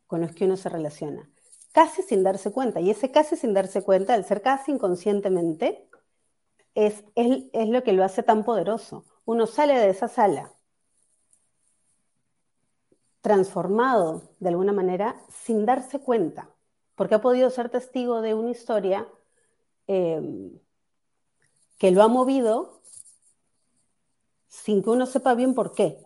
con 0.07 0.21
los 0.21 0.31
que 0.33 0.45
uno 0.45 0.57
se 0.57 0.69
relaciona, 0.69 1.29
casi 1.73 2.03
sin 2.03 2.23
darse 2.23 2.51
cuenta. 2.51 2.79
Y 2.79 2.89
ese 2.89 3.11
casi 3.11 3.35
sin 3.35 3.53
darse 3.53 3.83
cuenta, 3.83 4.13
al 4.13 4.25
ser 4.25 4.41
casi 4.41 4.71
inconscientemente, 4.71 5.89
es, 6.75 7.03
es, 7.15 7.43
es 7.53 7.69
lo 7.69 7.83
que 7.83 7.93
lo 7.93 8.03
hace 8.03 8.23
tan 8.23 8.43
poderoso. 8.43 9.05
Uno 9.25 9.47
sale 9.47 9.75
de 9.75 9.89
esa 9.89 10.07
sala 10.07 10.53
transformado 13.21 14.35
de 14.39 14.49
alguna 14.49 14.73
manera 14.73 15.15
sin 15.29 15.65
darse 15.65 15.99
cuenta, 15.99 16.49
porque 16.95 17.15
ha 17.15 17.21
podido 17.21 17.49
ser 17.49 17.69
testigo 17.69 18.21
de 18.21 18.33
una 18.33 18.51
historia 18.51 19.07
eh, 19.87 20.51
que 21.77 21.91
lo 21.91 22.03
ha 22.03 22.09
movido 22.09 22.81
sin 24.47 24.83
que 24.83 24.89
uno 24.89 25.05
sepa 25.05 25.35
bien 25.35 25.55
por 25.55 25.73
qué. 25.73 26.05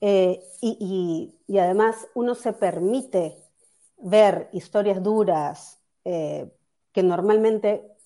Eh, 0.00 0.42
y, 0.62 0.76
y, 0.80 1.52
y, 1.52 1.58
además 1.58 2.08
uno 2.14 2.34
se 2.34 2.52
permite 2.52 3.42
ver 3.98 4.48
historias 4.52 5.02
duras 5.02 5.80
eh, 6.04 6.50
que 6.92 7.02
normalmente 7.02 7.97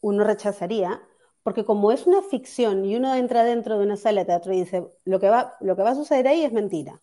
uno 0.00 0.24
rechazaría, 0.24 1.02
porque 1.42 1.64
como 1.64 1.92
es 1.92 2.06
una 2.06 2.22
ficción 2.22 2.84
y 2.84 2.96
uno 2.96 3.14
entra 3.14 3.44
dentro 3.44 3.78
de 3.78 3.84
una 3.84 3.96
sala 3.96 4.20
de 4.20 4.26
teatro 4.26 4.52
y 4.52 4.60
dice, 4.60 4.86
lo 5.04 5.20
que 5.20 5.30
va, 5.30 5.56
lo 5.60 5.76
que 5.76 5.82
va 5.82 5.90
a 5.90 5.94
suceder 5.94 6.28
ahí 6.28 6.44
es 6.44 6.52
mentira. 6.52 7.00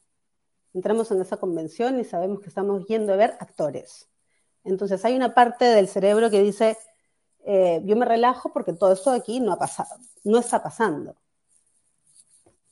Entramos 0.74 1.10
en 1.12 1.22
esa 1.22 1.38
convención 1.38 2.00
y 2.00 2.04
sabemos 2.04 2.42
que 2.42 2.50
estamos 2.50 2.86
yendo 2.86 3.14
a 3.14 3.16
ver 3.16 3.36
actores. 3.40 4.08
Entonces 4.64 5.04
hay 5.06 5.16
una 5.16 5.34
parte 5.34 5.66
del 5.66 5.88
cerebro 5.88 6.30
que 6.30 6.42
dice, 6.42 6.78
eh, 7.46 7.82
yo 7.86 7.96
me 7.96 8.06
relajo 8.06 8.52
porque 8.54 8.74
todo 8.74 8.94
esto 8.94 9.12
aquí 9.12 9.40
no 9.40 9.54
ha 9.54 9.58
pasado, 9.58 9.96
no 10.24 10.38
está 10.38 10.62
pasando. 10.62 11.16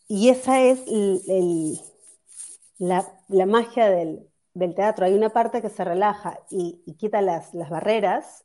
Y 0.08 0.30
esa 0.30 0.62
es 0.62 0.84
el, 0.88 1.80
la, 2.78 3.08
la, 3.28 3.46
magia 3.48 3.90
del, 3.90 4.30
del, 4.54 4.76
teatro. 4.76 5.06
Hay 5.06 5.14
una 5.16 5.30
parte 5.30 5.62
que 5.62 5.70
se 5.70 5.84
relaja 5.84 6.40
y, 6.52 6.84
y 6.86 6.94
quita 6.94 7.22
las, 7.22 7.56
las 7.56 7.72
barreras 7.72 8.45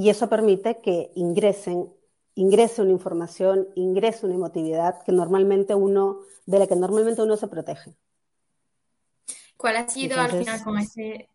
y 0.00 0.08
eso 0.08 0.30
permite 0.30 0.80
que 0.80 1.12
ingresen, 1.14 1.92
ingrese 2.34 2.80
una 2.80 2.92
información, 2.92 3.68
ingrese 3.74 4.24
una 4.24 4.34
emotividad 4.34 5.02
que 5.04 5.12
normalmente 5.12 5.74
uno, 5.74 6.20
de 6.46 6.58
la 6.58 6.66
que 6.66 6.74
normalmente 6.74 7.20
uno 7.20 7.36
se 7.36 7.48
protege. 7.48 7.94
¿Cuál 9.58 9.76
ha 9.76 9.86
sido 9.86 10.14
Entonces, 10.14 10.32
al 10.32 10.38
final 10.38 10.64
con 10.64 10.78
este, 10.78 11.28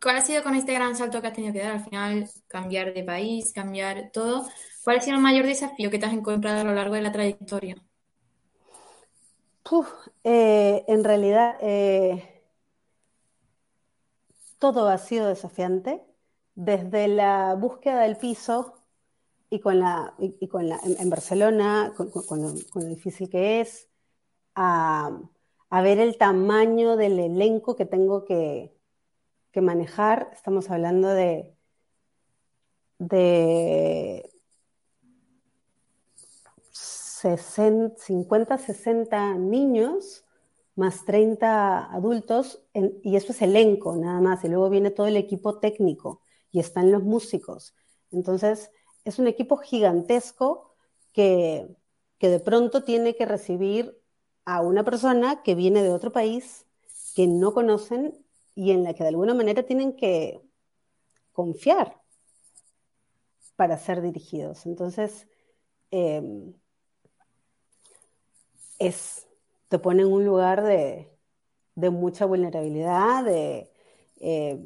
cuál 0.00 0.18
ha 0.18 0.20
sido 0.20 0.44
con 0.44 0.54
este 0.54 0.74
gran 0.74 0.94
salto 0.94 1.20
que 1.20 1.26
has 1.26 1.32
tenido 1.32 1.52
que 1.52 1.58
dar? 1.58 1.72
Al 1.72 1.82
final, 1.82 2.30
cambiar 2.46 2.94
de 2.94 3.02
país, 3.02 3.52
cambiar 3.52 4.12
todo. 4.12 4.46
¿Cuál 4.84 4.98
ha 4.98 5.00
sido 5.00 5.16
el 5.16 5.22
mayor 5.22 5.44
desafío 5.44 5.90
que 5.90 5.98
te 5.98 6.06
has 6.06 6.12
encontrado 6.12 6.60
a 6.60 6.64
lo 6.64 6.72
largo 6.72 6.94
de 6.94 7.02
la 7.02 7.10
trayectoria? 7.10 7.74
Uf, 9.68 9.88
eh, 10.22 10.84
en 10.86 11.02
realidad, 11.02 11.56
eh, 11.60 12.44
todo 14.60 14.88
ha 14.88 14.98
sido 14.98 15.26
desafiante 15.26 16.00
desde 16.54 17.08
la 17.08 17.54
búsqueda 17.54 18.02
del 18.02 18.16
piso 18.16 18.74
y 19.50 19.60
con 19.60 19.80
la, 19.80 20.14
y, 20.18 20.46
con 20.48 20.68
la 20.68 20.80
en, 20.82 21.10
Barcelona, 21.10 21.92
con, 21.96 22.42
lo, 22.42 22.84
difícil 22.86 23.28
que 23.28 23.60
es, 23.60 23.88
a, 24.54 25.18
a, 25.70 25.82
ver 25.82 25.98
el 25.98 26.16
tamaño 26.18 26.96
del 26.96 27.18
elenco 27.18 27.76
que 27.76 27.86
tengo 27.86 28.24
que, 28.24 28.72
que 29.52 29.60
manejar. 29.60 30.30
Estamos 30.32 30.70
hablando 30.70 31.08
de, 31.08 31.52
de 32.98 34.30
60, 36.72 37.96
50, 37.98 38.58
60 38.58 39.34
niños 39.34 40.24
más 40.76 41.04
30 41.04 41.92
adultos, 41.92 42.62
y 43.02 43.16
eso 43.16 43.32
es 43.32 43.42
elenco 43.42 43.96
nada 43.96 44.20
más, 44.20 44.44
y 44.44 44.48
luego 44.48 44.70
viene 44.70 44.90
todo 44.90 45.08
el 45.08 45.16
equipo 45.16 45.58
técnico 45.58 46.22
y 46.52 46.60
están 46.60 46.90
los 46.90 47.02
músicos. 47.02 47.74
Entonces, 48.10 48.70
es 49.04 49.18
un 49.18 49.26
equipo 49.26 49.56
gigantesco 49.56 50.74
que, 51.12 51.68
que 52.18 52.28
de 52.28 52.40
pronto 52.40 52.84
tiene 52.84 53.14
que 53.14 53.26
recibir 53.26 53.98
a 54.44 54.60
una 54.60 54.84
persona 54.84 55.42
que 55.42 55.54
viene 55.54 55.82
de 55.82 55.90
otro 55.90 56.12
país, 56.12 56.66
que 57.14 57.26
no 57.26 57.52
conocen 57.52 58.24
y 58.54 58.72
en 58.72 58.84
la 58.84 58.94
que 58.94 59.02
de 59.02 59.10
alguna 59.10 59.34
manera 59.34 59.62
tienen 59.62 59.96
que 59.96 60.40
confiar 61.32 62.00
para 63.56 63.78
ser 63.78 64.02
dirigidos. 64.02 64.66
Entonces, 64.66 65.28
eh, 65.90 66.22
es, 68.78 69.28
te 69.68 69.78
pone 69.78 70.02
en 70.02 70.12
un 70.12 70.24
lugar 70.24 70.62
de, 70.64 71.10
de 71.74 71.90
mucha 71.90 72.24
vulnerabilidad, 72.24 73.24
de, 73.24 73.70
eh, 74.16 74.58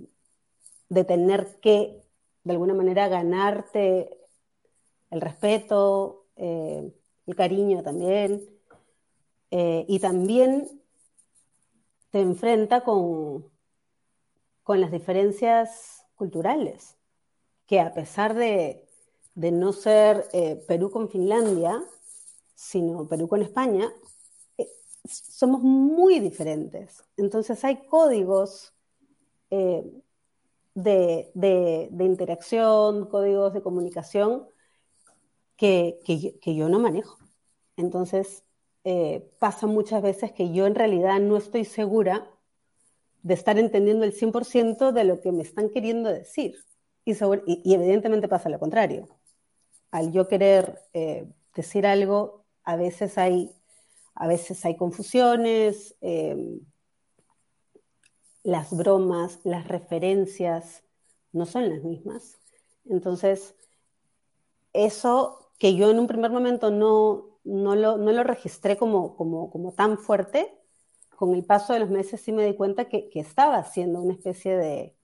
de 0.94 1.04
tener 1.04 1.58
que, 1.60 2.02
de 2.44 2.52
alguna 2.52 2.74
manera, 2.74 3.08
ganarte 3.08 4.16
el 5.10 5.20
respeto, 5.20 6.26
eh, 6.36 6.92
el 7.26 7.36
cariño 7.36 7.82
también, 7.82 8.48
eh, 9.50 9.84
y 9.88 9.98
también 9.98 10.80
te 12.10 12.20
enfrenta 12.20 12.82
con, 12.82 13.50
con 14.62 14.80
las 14.80 14.90
diferencias 14.90 16.04
culturales, 16.14 16.96
que 17.66 17.80
a 17.80 17.92
pesar 17.92 18.34
de, 18.34 18.86
de 19.34 19.50
no 19.50 19.72
ser 19.72 20.28
eh, 20.32 20.56
Perú 20.68 20.90
con 20.90 21.08
Finlandia, 21.08 21.82
sino 22.54 23.08
Perú 23.08 23.28
con 23.28 23.42
España, 23.42 23.92
eh, 24.58 24.68
somos 25.04 25.60
muy 25.62 26.20
diferentes. 26.20 27.02
Entonces 27.16 27.64
hay 27.64 27.86
códigos 27.86 28.72
de, 30.74 31.30
de, 31.34 32.04
interacción, 32.04 33.06
códigos 33.08 33.54
de 33.54 33.62
comunicación 33.62 34.46
que, 35.56 36.00
que, 36.04 36.54
yo 36.54 36.68
no 36.68 36.80
manejo. 36.80 37.18
Entonces, 37.76 38.44
eh, 38.84 39.30
pasa 39.38 39.66
muchas 39.66 40.02
veces 40.02 40.32
que 40.32 40.52
yo 40.52 40.66
en 40.66 40.74
realidad 40.74 41.20
no 41.20 41.36
estoy 41.36 41.64
segura 41.64 42.28
de 43.22 43.34
estar 43.34 43.58
entendiendo 43.58 44.04
el 44.04 44.12
100% 44.12 44.92
de 44.92 45.04
lo 45.04 45.20
que 45.20 45.32
me 45.32 45.42
están 45.42 45.70
queriendo 45.70 46.10
decir. 46.10 46.56
Y, 47.04 47.14
sobre, 47.14 47.42
y, 47.46 47.74
evidentemente 47.74 48.28
pasa 48.28 48.48
lo 48.48 48.58
contrario. 48.58 49.08
Al 49.90 50.12
yo 50.12 50.26
querer 50.28 50.80
eh, 50.92 51.26
decir 51.54 51.86
algo, 51.86 52.44
a 52.64 52.76
veces 52.76 53.16
hay, 53.18 53.54
a 54.14 54.26
veces 54.26 54.64
hay 54.64 54.76
confusiones, 54.76 55.96
eh, 56.00 56.60
las 58.44 58.76
bromas, 58.76 59.40
las 59.44 59.66
referencias 59.68 60.84
no 61.32 61.46
son 61.46 61.68
las 61.68 61.82
mismas. 61.82 62.38
Entonces, 62.86 63.56
eso 64.72 65.50
que 65.58 65.74
yo 65.76 65.90
en 65.90 65.98
un 65.98 66.06
primer 66.06 66.30
momento 66.30 66.70
no, 66.70 67.38
no, 67.44 67.74
lo, 67.76 67.96
no 67.98 68.12
lo 68.12 68.24
registré 68.24 68.76
como, 68.76 69.16
como, 69.16 69.50
como, 69.50 69.72
tan 69.72 69.98
fuerte, 69.98 70.52
con 71.16 71.34
el 71.34 71.44
paso 71.44 71.72
de 71.72 71.80
los 71.80 71.90
meses 71.90 72.20
sí 72.20 72.32
me 72.32 72.44
di 72.46 72.54
cuenta 72.56 72.86
que, 72.88 73.08
que 73.10 73.20
estaba 73.20 73.56
haciendo 73.58 74.00
una 74.02 74.14
especie 74.14 74.56
de, 74.56 74.96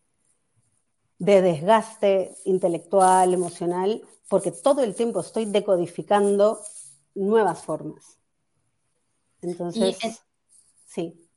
de 1.20 1.40
desgaste 1.40 2.34
intelectual, 2.46 3.32
emocional, 3.32 4.02
porque 4.28 4.50
todo 4.50 4.82
el 4.82 4.94
tiempo 4.96 5.20
estoy 5.20 5.44
decodificando 5.44 6.58
nuevas 7.14 7.62
formas. 7.64 8.18
Entonces, 9.42 9.98
en- 10.02 10.16
sí. 10.86 11.29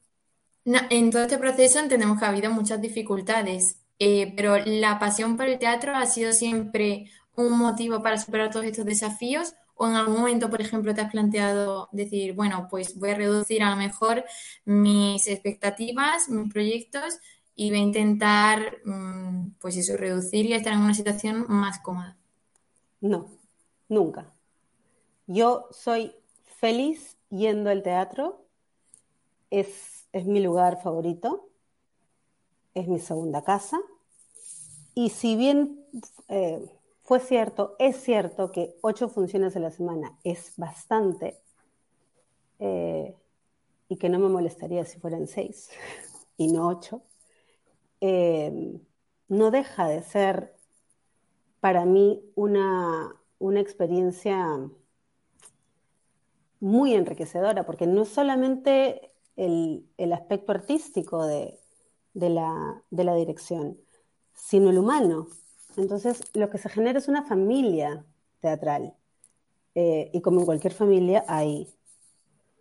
En 0.65 1.11
todo 1.11 1.23
este 1.23 1.37
proceso 1.37 1.79
entendemos 1.79 2.17
que 2.17 2.25
ha 2.25 2.29
habido 2.29 2.51
muchas 2.51 2.81
dificultades, 2.81 3.79
eh, 3.99 4.33
pero 4.35 4.57
la 4.65 4.97
pasión 4.97 5.35
por 5.35 5.47
el 5.47 5.59
teatro 5.59 5.95
ha 5.95 6.05
sido 6.05 6.31
siempre 6.31 7.09
un 7.35 7.57
motivo 7.57 8.01
para 8.01 8.17
superar 8.17 8.49
todos 8.49 8.65
estos 8.65 8.85
desafíos, 8.85 9.55
o 9.75 9.87
en 9.87 9.95
algún 9.95 10.17
momento, 10.17 10.49
por 10.49 10.61
ejemplo, 10.61 10.93
te 10.93 11.01
has 11.01 11.11
planteado 11.11 11.89
decir, 11.91 12.33
bueno, 12.33 12.67
pues 12.69 12.97
voy 12.97 13.09
a 13.09 13.15
reducir 13.15 13.63
a 13.63 13.71
lo 13.71 13.75
mejor 13.75 14.23
mis 14.65 15.27
expectativas, 15.27 16.29
mis 16.29 16.51
proyectos, 16.51 17.19
y 17.55 17.69
voy 17.69 17.79
a 17.79 17.81
intentar, 17.83 18.77
mm, 18.85 19.51
pues 19.59 19.77
eso, 19.77 19.97
reducir 19.97 20.45
y 20.45 20.53
estar 20.53 20.73
en 20.73 20.79
una 20.79 20.93
situación 20.93 21.45
más 21.49 21.79
cómoda. 21.79 22.17
No, 23.01 23.29
nunca. 23.89 24.31
Yo 25.27 25.67
soy 25.71 26.15
feliz 26.59 27.17
yendo 27.29 27.69
al 27.69 27.83
teatro, 27.83 28.45
es, 29.49 29.92
es 30.13 30.25
mi 30.25 30.39
lugar 30.39 30.81
favorito, 30.81 31.49
es 32.73 32.87
mi 32.87 32.99
segunda 32.99 33.43
casa, 33.43 33.81
y 34.95 35.09
si 35.09 35.35
bien 35.35 35.85
eh, 36.27 36.63
fue 37.01 37.19
cierto, 37.19 37.75
es 37.79 37.97
cierto 37.97 38.51
que 38.51 38.77
ocho 38.81 39.09
funciones 39.09 39.55
a 39.55 39.59
la 39.59 39.71
semana 39.71 40.17
es 40.23 40.53
bastante, 40.55 41.41
eh, 42.59 43.15
y 43.89 43.97
que 43.97 44.09
no 44.09 44.19
me 44.19 44.29
molestaría 44.29 44.85
si 44.85 44.99
fueran 44.99 45.27
seis 45.27 45.69
y 46.37 46.47
no 46.47 46.67
ocho, 46.67 47.01
eh, 48.01 48.79
no 49.27 49.51
deja 49.51 49.87
de 49.87 50.03
ser 50.03 50.55
para 51.59 51.85
mí 51.85 52.21
una, 52.35 53.15
una 53.39 53.59
experiencia 53.59 54.69
muy 56.59 56.93
enriquecedora, 56.93 57.65
porque 57.65 57.87
no 57.87 58.05
solamente 58.05 59.12
el, 59.35 59.85
el 59.97 60.13
aspecto 60.13 60.51
artístico 60.51 61.25
de, 61.25 61.59
de, 62.13 62.29
la, 62.29 62.83
de 62.89 63.03
la 63.03 63.15
dirección, 63.15 63.77
sino 64.33 64.69
el 64.69 64.77
humano. 64.77 65.27
Entonces, 65.77 66.23
lo 66.33 66.49
que 66.49 66.57
se 66.57 66.69
genera 66.69 66.99
es 66.99 67.07
una 67.07 67.23
familia 67.23 68.05
teatral. 68.39 68.93
Eh, 69.75 70.11
y 70.13 70.21
como 70.21 70.41
en 70.41 70.45
cualquier 70.45 70.73
familia 70.73 71.25
hay 71.27 71.67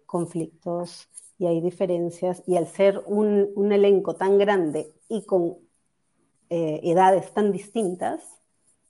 conflictos 0.06 1.08
y 1.38 1.46
hay 1.46 1.60
diferencias, 1.60 2.42
y 2.46 2.56
al 2.56 2.66
ser 2.66 3.02
un, 3.06 3.50
un 3.54 3.72
elenco 3.72 4.14
tan 4.14 4.38
grande 4.38 4.94
y 5.08 5.24
con 5.24 5.58
eh, 6.50 6.80
edades 6.84 7.32
tan 7.34 7.50
distintas, 7.52 8.22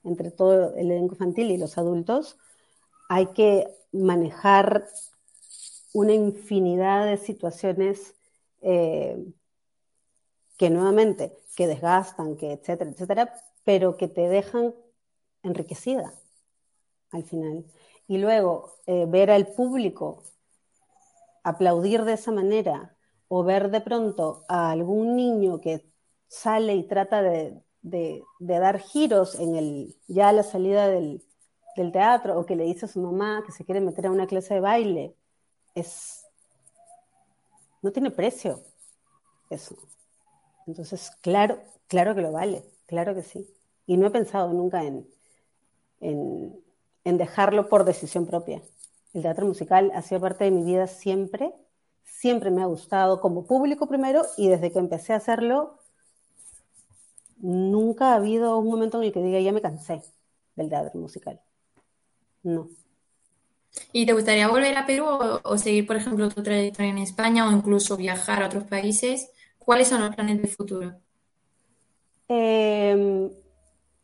entre 0.05 0.31
todo 0.31 0.75
el 0.75 0.91
elenco 0.91 1.15
infantil 1.15 1.51
y 1.51 1.57
los 1.57 1.79
adultos, 1.79 2.37
hay 3.09 3.27
que 3.27 3.69
manejar 3.93 4.87
una 5.93 6.15
infinidad 6.15 7.07
de 7.07 7.17
situaciones 7.17 8.15
eh, 8.61 9.19
que 10.57 10.71
nuevamente, 10.71 11.37
que 11.57 11.67
desgastan, 11.67 12.37
que 12.37 12.53
etcétera, 12.53 12.91
etcétera, 12.91 13.35
pero 13.65 13.97
que 13.97 14.09
te 14.09 14.29
dejan 14.29 14.75
enriquecida 15.43 16.15
al 17.11 17.25
final. 17.25 17.65
Y 18.07 18.19
luego 18.19 18.75
eh, 18.87 19.07
ver 19.09 19.31
al 19.31 19.49
público 19.49 20.23
aplaudir 21.43 22.05
de 22.05 22.15
esa 22.15 22.33
manera 22.33 22.97
o 23.29 23.43
ver 23.45 23.71
de 23.71 23.81
pronto 23.81 24.45
a 24.49 24.71
algún 24.71 25.17
niño 25.17 25.61
que 25.61 25.91
sale 26.29 26.75
y 26.75 26.85
trata 26.85 27.23
de, 27.23 27.63
de, 27.83 28.25
dar 28.39 28.79
giros 28.79 29.39
en 29.39 29.57
el, 29.57 29.97
ya 30.07 30.29
a 30.29 30.33
la 30.33 30.43
salida 30.43 30.89
del, 30.89 31.23
del, 31.77 31.93
teatro 31.93 32.39
o 32.39 32.47
que 32.47 32.57
le 32.57 32.65
dice 32.65 32.87
a 32.87 32.89
su 32.89 33.01
mamá 33.01 33.43
que 33.45 33.53
se 33.53 33.65
quiere 33.65 33.81
meter 33.81 34.07
a 34.07 34.11
una 34.11 34.27
clase 34.27 34.55
de 34.55 34.61
baile, 34.61 35.17
es, 35.75 36.27
no 37.83 37.93
tiene 37.93 38.11
precio 38.11 38.63
eso. 39.51 39.77
Entonces, 40.67 41.11
claro, 41.21 41.61
claro 41.89 42.15
que 42.15 42.23
lo 42.23 42.33
vale, 42.33 42.65
claro 42.87 43.15
que 43.15 43.23
sí. 43.23 43.47
Y 43.87 43.97
no 43.97 44.07
he 44.07 44.11
pensado 44.11 44.53
nunca 44.53 44.85
en, 44.85 45.07
en, 46.01 46.55
en 47.05 47.19
dejarlo 47.19 47.69
por 47.69 47.85
decisión 47.85 48.27
propia. 48.27 48.63
El 49.13 49.23
teatro 49.23 49.47
musical 49.47 49.91
ha 49.95 50.03
sido 50.03 50.21
parte 50.21 50.45
de 50.45 50.51
mi 50.51 50.65
vida 50.65 50.87
siempre, 50.87 51.53
siempre 52.05 52.51
me 52.51 52.63
ha 52.63 52.67
gustado 52.67 53.21
como 53.21 53.47
público 53.47 53.87
primero 53.87 54.23
y 54.37 54.49
desde 54.49 54.73
que 54.73 54.79
empecé 54.79 55.13
a 55.13 55.17
hacerlo, 55.17 55.79
nunca 57.39 58.13
ha 58.13 58.15
habido 58.17 58.57
un 58.59 58.69
momento 58.69 58.99
en 58.99 59.05
el 59.05 59.13
que 59.13 59.23
diga 59.23 59.41
ya 59.41 59.53
me 59.53 59.61
cansé 59.61 60.03
del 60.57 60.69
teatro 60.71 60.99
musical. 61.01 61.41
No. 62.43 62.69
¿Y 63.93 64.07
te 64.07 64.13
gustaría 64.13 64.49
volver 64.49 64.77
a 64.77 64.87
Perú 64.87 65.07
o, 65.45 65.59
seguir, 65.59 65.87
por 65.87 65.97
ejemplo, 65.97 66.29
tu 66.29 66.43
trayectoria 66.43 66.91
en 66.91 66.99
España 66.99 67.49
o 67.49 67.53
incluso 67.53 67.97
viajar 67.97 68.43
a 68.43 68.47
otros 68.47 68.65
países? 68.65 69.31
¿Cuáles 69.59 69.89
son 69.89 70.01
los 70.01 70.15
planes 70.15 70.41
del 70.43 70.51
futuro? 70.51 70.95
Eh, 72.29 73.31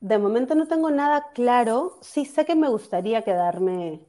de 0.01 0.19
momento 0.19 0.55
no 0.55 0.67
tengo 0.69 0.91
nada 0.91 1.31
claro. 1.35 1.99
Sí 2.01 2.25
sé 2.25 2.45
que 2.45 2.55
me 2.55 2.69
gustaría 2.69 3.23
quedarme 3.23 4.01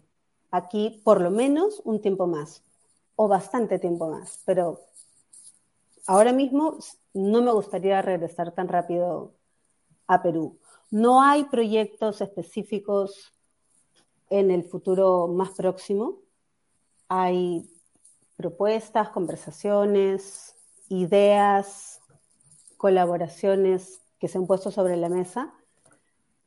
aquí 0.52 1.02
por 1.04 1.22
lo 1.22 1.32
menos 1.32 1.82
un 1.84 2.02
tiempo 2.02 2.28
más 2.28 2.64
o 3.16 3.28
bastante 3.28 3.80
tiempo 3.80 4.10
más, 4.10 4.42
pero 4.46 4.80
ahora 6.08 6.32
mismo 6.32 6.78
no 7.14 7.42
me 7.42 7.52
gustaría 7.52 8.02
regresar 8.02 8.54
tan 8.54 8.68
rápido 8.68 9.34
a 10.08 10.22
Perú. 10.24 10.58
No 10.90 11.22
hay 11.22 11.44
proyectos 11.44 12.22
específicos 12.22 13.32
en 14.30 14.52
el 14.52 14.64
futuro 14.64 15.28
más 15.28 15.52
próximo. 15.52 16.20
Hay 17.08 17.70
propuestas, 18.36 19.10
conversaciones, 19.10 20.56
ideas, 20.90 22.02
colaboraciones 22.78 24.02
que 24.20 24.28
se 24.28 24.38
han 24.38 24.48
puesto 24.48 24.72
sobre 24.72 24.98
la 24.98 25.10
mesa 25.10 25.54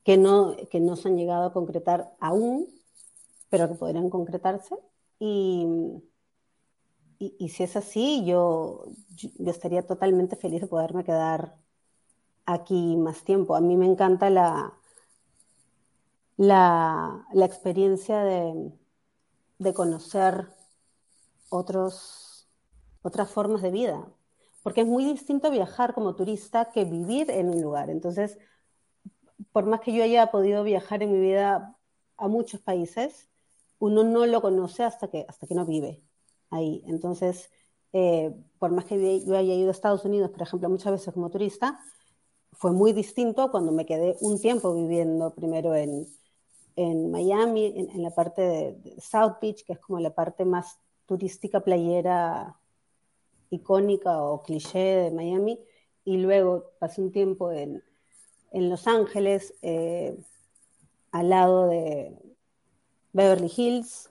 que 0.05 0.17
no, 0.17 0.57
que 0.71 0.81
no 0.81 0.97
se 0.97 1.09
han 1.09 1.17
llegado 1.17 1.47
a 1.47 1.53
concretar 1.53 2.15
aún, 2.21 2.69
pero 3.49 3.69
que 3.69 3.75
podrían 3.75 4.11
concretarse. 4.11 4.77
Y, 5.19 5.67
y, 7.19 7.49
si 7.51 7.63
es 7.63 7.77
así, 7.77 8.25
yo, 8.25 8.85
yo, 9.15 9.31
estaría 9.51 9.87
totalmente 9.87 10.35
feliz 10.35 10.61
de 10.63 10.67
poderme 10.67 11.05
quedar 11.05 11.57
aquí 12.47 12.97
más 12.97 13.23
tiempo. 13.23 13.55
A 13.55 13.61
mí 13.61 13.77
me 13.77 13.87
encanta 13.87 14.29
la, 14.31 14.73
la, 16.43 17.25
la 17.33 17.47
experiencia 17.47 18.25
de, 18.25 18.73
de 19.59 19.75
conocer 19.75 20.49
otros, 21.51 22.49
otras 23.03 23.31
formas 23.31 23.63
de 23.63 23.71
vida, 23.71 24.09
porque 24.65 24.81
es 24.81 24.87
muy 24.89 25.05
distinto 25.05 25.53
viajar 25.53 25.95
como 25.95 26.17
turista 26.17 26.73
que 26.73 26.85
vivir 26.85 27.31
en 27.31 27.49
un 27.49 27.63
lugar. 27.63 27.91
Entonces, 27.91 28.39
por 29.53 29.67
más 29.67 29.83
que 29.83 29.93
yo 29.93 30.03
haya 30.03 30.33
podido 30.33 30.65
viajar 30.65 31.05
en 31.05 31.13
mi 31.13 31.21
vida 31.21 31.79
a 32.17 32.27
muchos 32.27 32.61
países, 32.61 33.29
uno 33.79 34.03
no 34.03 34.27
lo 34.27 34.43
conoce 34.43 34.83
hasta 34.83 35.09
que, 35.09 35.25
hasta 35.29 35.47
que 35.47 35.55
no 35.55 35.65
vive 35.65 36.03
ahí. 36.51 36.83
Entonces, 36.89 37.53
eh, 37.93 38.35
por 38.59 38.73
más 38.73 38.87
que 38.87 39.25
yo 39.25 39.37
haya 39.37 39.55
ido 39.55 39.69
a 39.69 39.71
Estados 39.71 40.05
Unidos, 40.05 40.31
por 40.31 40.43
ejemplo, 40.43 40.69
muchas 40.69 40.91
veces 40.91 41.15
como 41.15 41.31
turista, 41.31 41.79
fue 42.51 42.73
muy 42.73 42.93
distinto 42.93 43.53
cuando 43.53 43.71
me 43.71 43.87
quedé 43.87 44.17
un 44.21 44.41
tiempo 44.41 44.75
viviendo 44.75 45.33
primero 45.35 45.77
en, 45.77 46.09
en 46.77 47.11
Miami, 47.11 47.67
en, 47.77 47.91
en, 47.91 48.03
la 48.03 48.11
parte 48.11 48.43
de, 48.43 49.01
South 49.01 49.37
Beach, 49.41 49.65
que 49.65 49.75
es 49.75 49.79
como 49.79 50.01
la 50.01 50.15
parte 50.15 50.45
más 50.45 50.79
turística 51.07 51.61
playera 51.61 52.57
icónica 53.51 54.23
o 54.23 54.43
cliché 54.43 54.79
de 54.79 55.11
Miami, 55.11 55.59
y 56.05 56.17
luego 56.17 56.73
pasé 56.79 57.01
un 57.01 57.13
tiempo 57.13 57.53
en, 57.53 57.83
en 58.51 58.71
Los 58.71 58.87
Ángeles, 58.87 59.55
eh, 59.63 60.17
al 61.13 61.29
lado 61.29 61.69
de 61.69 62.19
Beverly 63.13 63.53
Hills. 63.55 64.11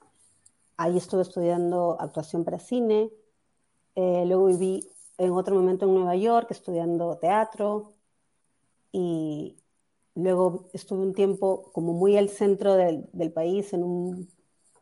Ahí 0.78 0.98
estuve 0.98 1.24
estudiando 1.24 1.98
actuación 2.00 2.46
para 2.46 2.60
cine. 2.60 3.12
Eh, 3.96 4.24
luego 4.26 4.46
viví 4.46 4.88
en 5.18 5.32
otro 5.32 5.56
momento 5.56 5.86
en 5.86 5.96
Nueva 5.96 6.16
York 6.16 6.48
estudiando 6.52 7.18
teatro. 7.18 7.94
Y 8.92 9.58
luego 10.16 10.70
estuve 10.74 11.02
un 11.02 11.14
tiempo 11.14 11.72
como 11.74 11.94
muy 11.94 12.18
al 12.18 12.30
centro 12.30 12.76
del, 12.76 13.10
del 13.14 13.32
país, 13.32 13.74
en 13.74 13.84
un 13.84 14.30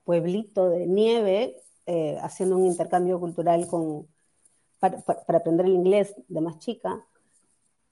pueblito 0.03 0.69
de 0.69 0.87
nieve, 0.87 1.61
eh, 1.85 2.17
haciendo 2.21 2.57
un 2.57 2.65
intercambio 2.65 3.19
cultural 3.19 3.67
con, 3.67 4.07
para, 4.79 5.01
para, 5.01 5.39
aprender 5.39 5.65
el 5.65 5.73
inglés 5.73 6.15
de 6.27 6.41
más 6.41 6.59
chica. 6.59 7.05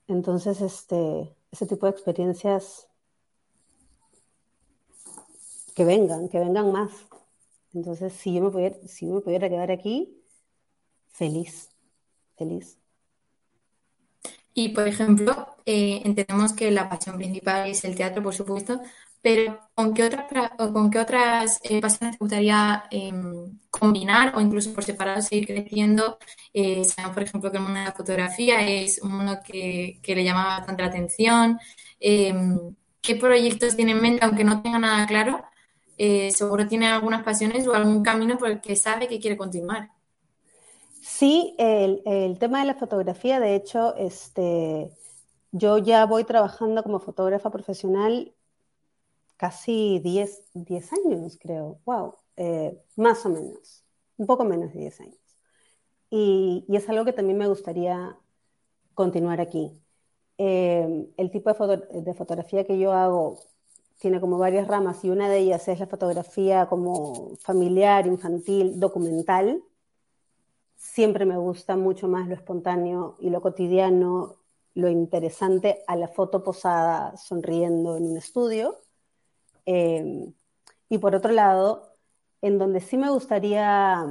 Entonces, 0.06 0.60
este, 0.60 1.34
ese 1.50 1.66
tipo 1.66 1.86
de 1.86 1.92
experiencias 1.92 2.88
que 5.74 5.84
vengan, 5.84 6.28
que 6.28 6.40
vengan 6.40 6.72
más. 6.72 6.90
Entonces, 7.74 8.12
si 8.12 8.34
yo 8.34 8.42
me 8.42 8.50
pudiera, 8.50 8.76
si 8.86 9.06
yo 9.06 9.14
me 9.14 9.20
pudiera 9.20 9.48
quedar 9.48 9.70
aquí, 9.70 10.20
feliz, 11.08 11.70
feliz. 12.36 12.78
Y, 14.54 14.70
por 14.70 14.88
ejemplo, 14.88 15.46
eh, 15.68 16.00
entendemos 16.06 16.54
que 16.54 16.70
la 16.70 16.88
pasión 16.88 17.16
principal 17.18 17.68
es 17.68 17.84
el 17.84 17.94
teatro, 17.94 18.22
por 18.22 18.34
supuesto, 18.34 18.80
pero 19.20 19.60
¿con 19.74 19.92
qué 19.92 20.04
otras, 20.04 20.24
con 20.56 20.90
qué 20.90 20.98
otras 20.98 21.60
eh, 21.62 21.80
pasiones 21.82 22.16
te 22.16 22.24
gustaría 22.24 22.84
em, 22.90 23.58
combinar 23.70 24.34
o 24.34 24.40
incluso 24.40 24.72
por 24.72 24.82
separado 24.84 25.20
seguir 25.20 25.46
creciendo? 25.46 26.18
Eh, 26.54 26.84
sabemos, 26.86 27.14
por 27.14 27.22
ejemplo, 27.24 27.50
que 27.50 27.58
el 27.58 27.64
mundo 27.64 27.80
de 27.80 27.84
la 27.86 27.92
fotografía 27.92 28.66
es 28.66 29.00
un 29.02 29.12
mundo 29.12 29.40
que, 29.44 30.00
que 30.02 30.14
le 30.14 30.24
llama 30.24 30.58
bastante 30.58 30.82
la 30.82 30.88
atención. 30.88 31.58
Em, 32.00 32.74
¿Qué 33.02 33.16
proyectos 33.16 33.76
tiene 33.76 33.92
en 33.92 34.00
mente, 34.00 34.24
aunque 34.24 34.44
no 34.44 34.62
tenga 34.62 34.78
nada 34.78 35.06
claro? 35.06 35.44
Eh, 35.98 36.30
seguro 36.32 36.66
tiene 36.66 36.86
algunas 36.88 37.22
pasiones 37.24 37.66
o 37.66 37.74
algún 37.74 38.02
camino 38.02 38.38
por 38.38 38.48
el 38.48 38.60
que 38.62 38.74
sabe 38.76 39.06
que 39.08 39.20
quiere 39.20 39.36
continuar. 39.36 39.90
Sí, 41.02 41.54
el, 41.58 42.02
el 42.06 42.38
tema 42.38 42.60
de 42.60 42.66
la 42.66 42.74
fotografía, 42.74 43.40
de 43.40 43.54
hecho, 43.54 43.94
este, 43.96 44.90
yo 45.52 45.78
ya 45.78 46.06
voy 46.06 46.24
trabajando 46.24 46.82
como 46.82 47.00
fotógrafa 47.00 47.50
profesional 47.50 48.34
casi 49.36 50.00
10, 50.00 50.50
10 50.54 50.92
años, 50.92 51.38
creo. 51.40 51.80
Wow, 51.86 52.16
eh, 52.36 52.82
más 52.96 53.24
o 53.26 53.30
menos, 53.30 53.84
un 54.16 54.26
poco 54.26 54.44
menos 54.44 54.72
de 54.74 54.80
10 54.80 55.00
años. 55.00 55.18
Y, 56.10 56.64
y 56.68 56.76
es 56.76 56.88
algo 56.88 57.04
que 57.04 57.12
también 57.12 57.38
me 57.38 57.48
gustaría 57.48 58.18
continuar 58.94 59.40
aquí. 59.40 59.80
Eh, 60.38 61.08
el 61.16 61.30
tipo 61.30 61.50
de, 61.50 61.54
foto, 61.56 61.76
de, 61.76 62.14
fotografía 62.14 62.64
que 62.64 62.78
yo 62.78 62.92
hago 62.92 63.40
tiene 63.98 64.20
como 64.20 64.38
varias 64.38 64.68
ramas 64.68 65.04
y 65.04 65.10
una 65.10 65.28
de 65.28 65.38
ellas 65.38 65.66
es 65.68 65.80
la 65.80 65.86
fotografía 65.86 66.66
como 66.66 67.36
familiar, 67.38 68.06
infantil, 68.06 68.78
documental. 68.80 69.62
Siempre 70.76 71.26
me 71.26 71.36
gusta 71.36 71.76
mucho 71.76 72.08
más 72.08 72.28
lo 72.28 72.34
espontáneo 72.34 73.16
y 73.20 73.30
lo 73.30 73.40
cotidiano, 73.42 74.37
lo 74.78 74.88
interesante 74.88 75.82
a 75.88 75.96
la 75.96 76.06
foto 76.06 76.44
posada 76.44 77.16
sonriendo 77.16 77.96
en 77.96 78.04
un 78.12 78.16
estudio. 78.16 78.78
Eh, 79.66 80.32
y 80.88 80.98
por 80.98 81.16
otro 81.16 81.32
lado, 81.32 81.96
en 82.42 82.58
donde 82.58 82.80
sí 82.80 82.96
me 82.96 83.10
gustaría 83.10 84.06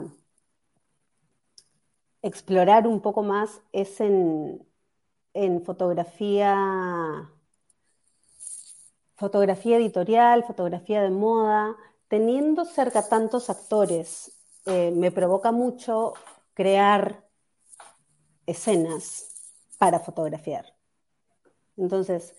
explorar 2.21 2.85
un 2.85 2.99
poco 2.99 3.23
más 3.23 3.61
es 3.71 4.01
en, 4.01 4.61
fotografía, 5.63 7.31
fotografía 9.15 9.77
editorial, 9.77 10.43
fotografía 10.43 11.01
de 11.01 11.11
moda, 11.11 11.77
teniendo 12.09 12.65
cerca 12.65 13.07
tantos 13.07 13.49
actores, 13.49 14.33
eh, 14.65 14.91
me 14.93 15.11
provoca 15.11 15.53
mucho 15.53 16.13
crear 16.53 17.23
escenas 18.45 19.36
para 19.77 19.99
fotografiar. 19.99 20.73
Entonces, 21.77 22.33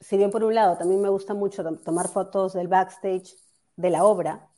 si 0.00 0.16
bien 0.16 0.30
por 0.30 0.44
un 0.44 0.54
lado 0.54 0.76
también 0.76 1.00
me 1.00 1.08
gusta 1.08 1.34
mucho 1.34 1.62
tomar 1.78 2.08
fotos 2.08 2.52
del 2.52 2.68
backstage 2.68 3.36
de 3.76 3.90
la 3.90 4.04
obra, 4.04 4.48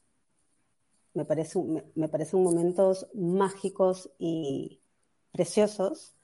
me 1.14 1.24
parecen 1.24 1.84
me, 1.94 2.08
parecen 2.08 2.42
momentos 2.42 3.08
mágicos 3.14 4.10
y 4.18 4.80
preciosos. 5.32 6.14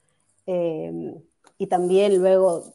Eh, 0.47 1.23
y 1.59 1.67
también 1.67 2.19
luego 2.19 2.75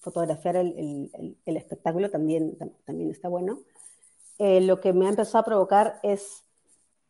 fotografiar 0.00 0.56
el, 0.56 1.10
el, 1.12 1.36
el 1.44 1.56
espectáculo 1.56 2.10
también, 2.10 2.56
también 2.84 3.10
está 3.10 3.28
bueno. 3.28 3.60
Eh, 4.38 4.60
lo 4.60 4.80
que 4.80 4.92
me 4.92 5.06
ha 5.06 5.10
empezado 5.10 5.38
a 5.38 5.44
provocar 5.44 6.00
es 6.02 6.44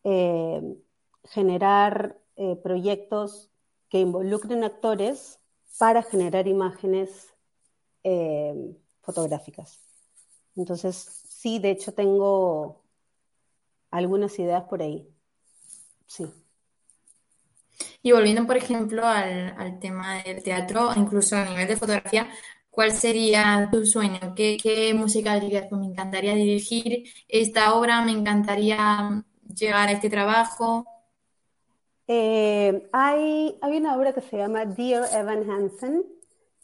eh, 0.04 0.76
generar 1.24 2.18
eh, 2.36 2.56
proyectos 2.56 3.50
que 3.94 4.00
involucren 4.00 4.64
actores 4.64 5.38
para 5.78 6.02
generar 6.02 6.48
imágenes 6.48 7.32
eh, 8.02 8.76
fotográficas. 9.02 9.78
Entonces, 10.56 10.96
sí, 11.28 11.60
de 11.60 11.70
hecho 11.70 11.94
tengo 11.94 12.82
algunas 13.92 14.36
ideas 14.40 14.64
por 14.64 14.82
ahí. 14.82 15.08
Sí. 16.08 16.26
Y 18.02 18.10
volviendo, 18.10 18.44
por 18.48 18.56
ejemplo, 18.56 19.06
al, 19.06 19.78
tema 19.78 20.24
del 20.24 20.42
teatro, 20.42 20.90
incluso 20.96 21.36
a 21.36 21.44
nivel 21.44 21.68
de 21.68 21.76
fotografía, 21.76 22.28
¿cuál 22.70 22.90
sería 22.90 23.68
tu 23.70 23.86
sueño? 23.86 24.34
¿Qué, 24.34 24.92
música 24.98 25.38
dirías? 25.38 25.66
Pues 25.70 25.80
me 25.80 25.86
encantaría 25.86 26.34
dirigir 26.34 27.04
esta 27.28 27.72
obra, 27.74 28.02
me 28.02 28.10
encantaría 28.10 29.24
llegar 29.54 29.88
a 29.88 29.92
este 29.92 30.10
trabajo. 30.10 30.93
Eh, 32.06 32.88
hay, 32.92 33.58
hay 33.62 33.76
una 33.78 33.96
obra 33.96 34.12
que 34.12 34.20
se 34.20 34.36
llama 34.36 34.66
Dear 34.66 35.08
Evan 35.12 35.50
Hansen, 35.50 36.04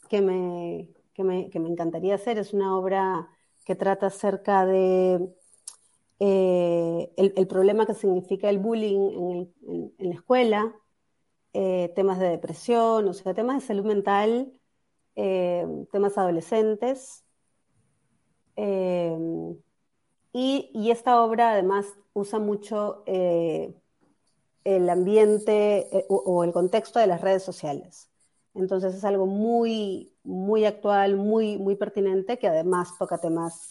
que 0.09 0.21
me, 0.21 0.89
que 1.13 1.23
me, 1.23 1.49
que 1.49 1.59
me 1.59 1.69
encantaría 1.69 2.15
hacer. 2.15 2.37
Es 2.37 2.53
una 2.53 2.77
obra 2.77 3.29
que 3.65 3.75
trata 3.75 4.07
acerca 4.07 4.65
de 4.65 5.33
eh, 6.19 7.11
el, 7.17 7.47
problema 7.47 7.85
que 7.85 7.93
significa 7.95 8.49
el 8.49 8.59
bullying 8.59 9.47
en, 9.97 10.09
la 10.09 10.13
escuela, 10.15 10.75
eh, 11.53 11.91
temas 11.95 12.19
de 12.19 12.29
depresión, 12.29 13.07
o 13.07 13.13
sea, 13.13 13.33
temas 13.33 13.61
de 13.61 13.67
salud 13.67 13.85
mental, 13.85 14.53
temas 15.15 16.17
adolescentes. 16.17 17.25
Y, 20.33 20.69
y, 20.73 20.91
esta 20.91 21.21
obra 21.21 21.51
además 21.51 21.87
usa 22.13 22.39
mucho 22.39 23.03
el 24.63 24.89
ambiente 24.89 26.05
o, 26.09 26.15
o, 26.15 26.43
el 26.43 26.51
contexto 26.51 26.99
de 26.99 27.07
las 27.07 27.21
redes 27.21 27.43
sociales. 27.43 28.09
Entonces 28.53 28.95
es 28.95 29.03
algo 29.03 29.25
muy, 29.25 30.13
muy 30.23 30.65
actual, 30.65 31.15
muy, 31.15 31.57
muy 31.57 31.75
pertinente, 31.75 32.37
que 32.37 32.47
además 32.47 32.97
toca 32.97 33.17
temas 33.17 33.67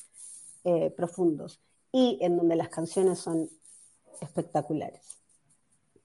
profundos 0.97 1.59
y 1.93 2.19
en 2.21 2.37
donde 2.37 2.55
las 2.55 2.69
canciones 2.69 3.19
son 3.19 3.49
espectaculares, 4.21 5.19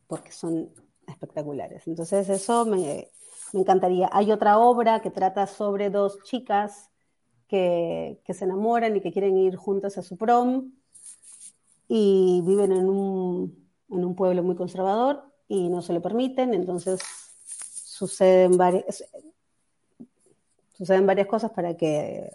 porque 0.08 0.32
son 0.32 0.72
espectaculares. 1.08 1.88
Entonces 1.88 2.30
eso 2.30 2.66
me, 2.66 3.12
me, 3.54 3.60
encantaría. 3.62 4.10
Hay 4.12 4.32
otra 4.32 4.60
obra 4.60 5.02
que 5.02 5.12
trata 5.12 5.48
sobre 5.48 5.90
dos 5.90 6.20
chicas 6.24 6.90
que, 7.48 8.22
que, 8.24 8.34
se 8.34 8.46
enamoran 8.46 8.96
y 8.96 9.02
que 9.02 9.12
quieren 9.12 9.38
ir 9.38 9.56
juntas 9.56 9.98
a 9.98 10.02
su 10.02 10.18
prom 10.18 10.72
y 11.88 12.42
viven 12.44 12.72
en 12.72 12.90
un, 12.90 13.65
en 13.90 14.06
un 14.06 14.16
pueblo 14.16 14.44
muy 14.44 14.56
conservador 14.56 15.24
y 15.48 15.70
no 15.70 15.82
se 15.82 15.94
lo 15.94 16.02
permiten, 16.02 16.54
entonces 16.54 17.02
suceden 17.46 18.58
varias, 18.58 19.04
suceden 20.74 21.06
varias 21.06 21.28
cosas 21.28 21.52
para 21.52 21.76
que 21.78 22.32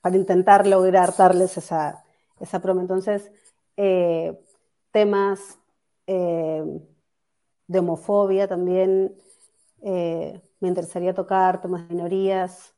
para 0.00 0.16
intentar 0.16 0.66
lograr 0.66 1.14
darles 1.16 1.56
esa, 1.56 2.04
esa 2.40 2.60
prom. 2.60 2.80
Entonces, 2.80 3.30
eh, 3.76 4.38
temas 4.92 5.58
eh, 6.06 6.64
de 7.66 7.78
homofobia 7.78 8.48
también 8.48 9.14
eh, 9.82 10.40
me 10.60 10.68
interesaría 10.68 11.14
tocar, 11.14 11.60
temas 11.60 11.88
de 11.88 11.94
minorías. 11.94 12.74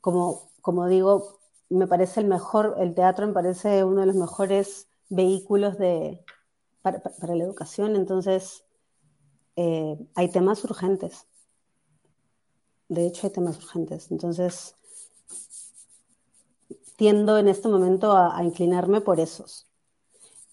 Como, 0.00 0.50
como 0.60 0.86
digo, 0.86 1.40
me 1.68 1.86
parece 1.86 2.20
el 2.20 2.26
mejor, 2.26 2.76
el 2.78 2.94
teatro 2.94 3.26
me 3.26 3.32
parece 3.32 3.84
uno 3.84 4.00
de 4.00 4.06
los 4.06 4.16
mejores 4.16 4.88
vehículos 5.08 5.76
de, 5.78 6.24
para, 6.94 7.14
para 7.16 7.34
la 7.34 7.44
educación, 7.44 7.96
entonces 7.96 8.64
eh, 9.56 9.96
hay 10.14 10.28
temas 10.30 10.64
urgentes. 10.64 11.26
De 12.88 13.06
hecho, 13.06 13.26
hay 13.26 13.32
temas 13.32 13.58
urgentes. 13.58 14.10
Entonces, 14.10 14.74
tiendo 16.96 17.38
en 17.38 17.48
este 17.48 17.68
momento 17.68 18.12
a, 18.12 18.36
a 18.36 18.44
inclinarme 18.44 19.00
por 19.00 19.20
esos. 19.20 19.66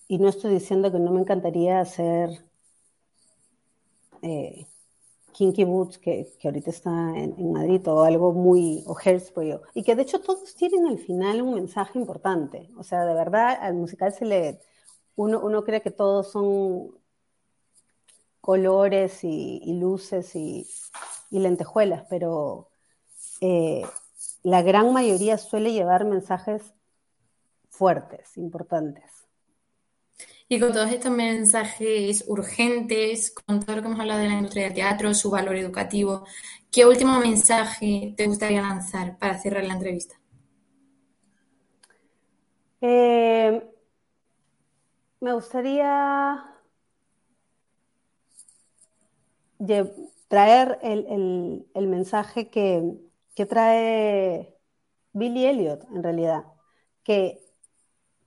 Y 0.08 0.20
no 0.20 0.30
estoy 0.30 0.54
diciendo 0.54 0.92
que 0.92 1.00
no 1.00 1.12
me 1.12 1.22
encantaría 1.22 1.80
hacer 1.80 2.46
eh, 4.22 4.68
Kinky 5.34 5.66
Boots, 5.66 5.98
que, 5.98 6.32
que 6.40 6.48
ahorita 6.48 6.70
está 6.70 6.90
en, 7.18 7.36
en, 7.38 7.52
Madrid, 7.52 7.86
o 7.88 8.04
algo 8.04 8.32
muy, 8.32 8.84
o 8.88 8.96
Hairspray, 8.98 9.60
y 9.74 9.84
que 9.84 9.96
de 9.96 10.04
hecho 10.04 10.22
todos 10.22 10.56
tienen 10.56 10.88
al 10.88 10.98
final 10.98 11.42
un 11.42 11.56
mensaje 11.56 12.00
importante. 12.00 12.70
O 12.78 12.84
sea, 12.84 13.06
de 13.06 13.14
verdad, 13.14 13.58
al 13.60 13.74
musical 13.74 14.14
se 14.14 14.26
le, 14.26 14.62
uno, 15.16 15.40
uno 15.40 15.64
cree 15.64 15.82
que 15.82 15.92
todos 15.92 16.32
son 16.32 16.98
colores 18.42 19.24
y, 19.24 19.62
y 19.64 19.80
luces 19.80 20.36
y, 20.36 20.68
y, 21.32 21.40
lentejuelas, 21.40 22.06
pero 22.10 22.70
eh, 23.42 23.84
la 24.44 24.62
gran 24.62 24.94
mayoría 24.94 25.38
suele 25.38 25.74
llevar 25.74 26.06
mensajes 26.06 26.74
fuertes, 27.70 28.38
importantes. 28.38 29.04
Y 30.48 30.60
con 30.60 30.74
todos 30.74 30.92
estos 30.92 31.12
mensajes 31.12 32.24
urgentes, 32.28 33.32
con 33.32 33.62
todo 33.62 33.78
lo 33.78 33.82
que 33.82 33.88
hemos 33.88 34.00
hablado 34.00 34.20
de 34.20 34.28
la 34.28 34.36
industria 34.36 34.66
del 34.66 34.76
teatro, 34.76 35.14
su 35.16 35.32
valor 35.32 35.56
educativo, 35.56 36.24
¿qué 36.72 36.86
último 36.86 37.20
mensaje 37.20 38.14
te 38.16 38.28
gustaría 38.28 38.62
lanzar 38.62 39.18
para 39.18 39.40
cerrar 39.40 39.64
la 39.64 39.74
entrevista? 39.74 40.16
Eh, 42.82 43.75
me 45.26 45.34
gustaría 45.34 46.46
traer 50.28 50.78
el, 50.84 51.88
mensaje 51.88 52.52
que, 52.52 52.96
trae 53.50 54.56
Billy 55.14 55.48
Elliot, 55.48 55.84
en 55.96 56.04
realidad, 56.04 56.44
que 57.04 57.40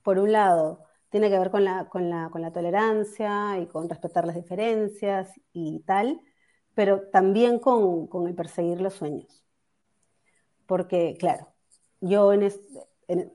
por 0.03 0.19
un 0.19 0.33
lado 0.33 0.87
tiene 1.09 1.31
que 1.31 1.39
ver 1.39 1.53
con 1.53 1.65
la, 1.65 2.51
tolerancia 2.53 3.61
y 3.61 3.69
con 3.69 3.89
respetar 3.89 4.27
las 4.27 4.35
diferencias 4.35 5.31
y 5.53 5.79
tal, 5.87 6.21
pero 6.75 7.09
también 7.11 7.61
con, 7.61 8.09
el 8.27 8.35
perseguir 8.35 8.81
los 8.81 8.95
sueños. 8.95 9.45
Porque, 10.67 11.17
claro, 11.17 11.55
yo, 12.01 12.33
en 12.33 12.43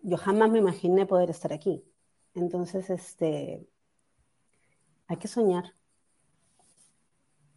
yo 0.01 0.17
jamás 0.17 0.51
me 0.51 0.59
imaginé 0.59 1.05
poder 1.05 1.29
estar 1.29 1.53
aquí. 1.53 1.81
Entonces, 2.35 2.89
este, 2.89 3.67
hay 5.07 5.17
que 5.17 5.27
soñar. 5.27 5.73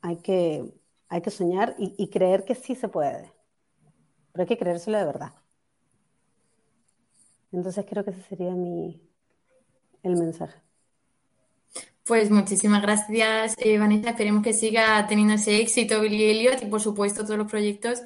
Hay 0.02 0.16
que, 0.18 0.64
hay 1.08 1.20
que 1.22 1.30
soñar 1.30 1.74
y, 1.78 2.08
creer 2.08 2.44
que 2.44 2.54
sí 2.54 2.74
se 2.74 2.88
puede. 2.88 3.32
Pero 4.32 4.42
hay 4.42 4.46
que 4.46 4.58
creérselo 4.58 4.98
de 4.98 5.04
verdad. 5.04 5.32
Entonces 7.52 7.86
creo 7.88 8.04
que 8.04 8.10
ese 8.10 8.22
sería 8.22 8.52
mi, 8.52 9.00
el 10.02 10.16
mensaje. 10.16 10.60
Pues 12.04 12.30
muchísimas 12.30 12.82
gracias, 12.82 13.54
eh, 13.58 13.78
Vanessa. 13.78 14.10
Esperemos 14.10 14.44
que 14.44 14.52
siga 14.52 15.06
teniendo 15.08 15.34
ese 15.34 15.60
éxito 15.60 16.00
Billy 16.00 16.24
Elliot 16.24 16.62
y, 16.62 16.66
por 16.66 16.80
supuesto, 16.80 17.24
todos 17.24 17.38
los 17.38 17.50
proyectos 17.50 18.02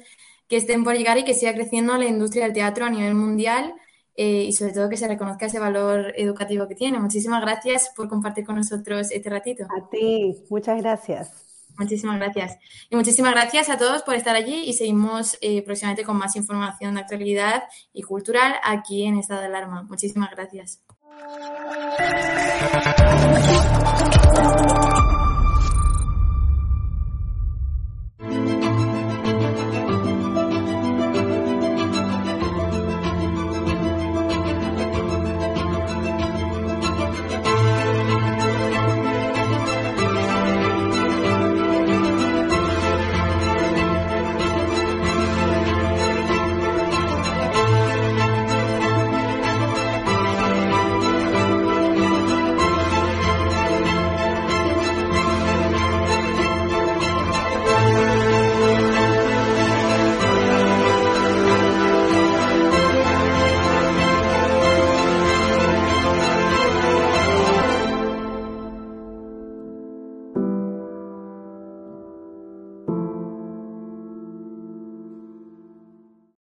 que 0.47 0.57
estén 0.57 0.83
por 0.83 0.95
llegar 0.95 1.17
y 1.17 1.23
que 1.23 1.35
siga 1.35 1.53
creciendo 1.53 1.97
la 1.97 2.07
industria 2.07 2.45
del 2.45 2.53
teatro 2.53 2.85
a 2.85 2.89
nivel 2.89 3.13
mundial 3.13 3.75
eh, 4.15 4.43
y 4.43 4.53
sobre 4.53 4.73
todo 4.73 4.89
que 4.89 4.97
se 4.97 5.07
reconozca 5.07 5.45
ese 5.45 5.59
valor 5.59 6.13
educativo 6.17 6.67
que 6.67 6.75
tiene. 6.75 6.99
Muchísimas 6.99 7.41
gracias 7.41 7.91
por 7.95 8.09
compartir 8.09 8.45
con 8.45 8.55
nosotros 8.55 9.11
este 9.11 9.29
ratito. 9.29 9.65
A 9.65 9.89
ti, 9.89 10.35
muchas 10.49 10.81
gracias. 10.81 11.51
Muchísimas 11.77 12.17
gracias. 12.17 12.57
Y 12.89 12.95
muchísimas 12.95 13.33
gracias 13.33 13.69
a 13.69 13.77
todos 13.77 14.03
por 14.03 14.15
estar 14.15 14.35
allí 14.35 14.63
y 14.65 14.73
seguimos 14.73 15.37
eh, 15.41 15.63
próximamente 15.63 16.03
con 16.03 16.17
más 16.17 16.35
información 16.35 16.95
de 16.95 17.01
actualidad 17.01 17.63
y 17.93 18.03
cultural 18.03 18.55
aquí 18.63 19.03
en 19.03 19.17
Estado 19.17 19.41
de 19.41 19.47
Alarma. 19.47 19.83
Muchísimas 19.83 20.29
gracias. 20.31 20.81